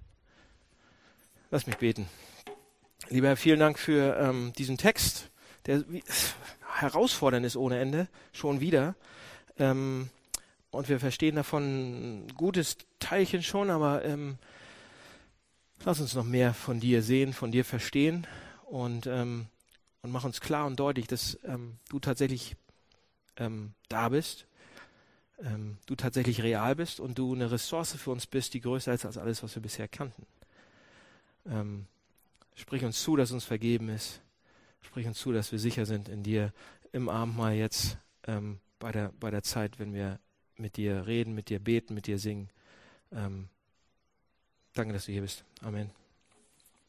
[1.52, 2.08] Lass mich beten.
[3.10, 5.30] Lieber Herr, vielen Dank für ähm, diesen Text,
[5.68, 6.04] der wie,
[6.80, 8.96] herausfordernd ist ohne Ende, schon wieder.
[9.60, 10.10] Ähm,
[10.72, 14.40] und wir verstehen davon ein gutes Teilchen schon, aber ähm,
[15.86, 18.26] lass uns noch mehr von dir sehen, von dir verstehen.
[18.66, 19.46] Und ähm,
[20.04, 22.56] und mach uns klar und deutlich, dass ähm, du tatsächlich
[23.38, 24.46] ähm, da bist,
[25.42, 29.06] ähm, du tatsächlich real bist und du eine Ressource für uns bist, die größer ist
[29.06, 30.28] als alles, was wir bisher kannten.
[31.46, 31.88] Ähm,
[32.56, 34.22] sprich uns zu, dass uns vergeben ist.
[34.82, 36.54] Sprich uns zu, dass wir sicher sind in dir
[36.92, 37.98] im Abendmahl jetzt
[38.28, 40.20] ähm, bei, der, bei der Zeit, wenn wir
[40.58, 42.50] mit dir reden, mit dir beten, mit dir singen.
[43.12, 43.48] Ähm,
[44.74, 45.46] danke, dass du hier bist.
[45.62, 46.03] Amen.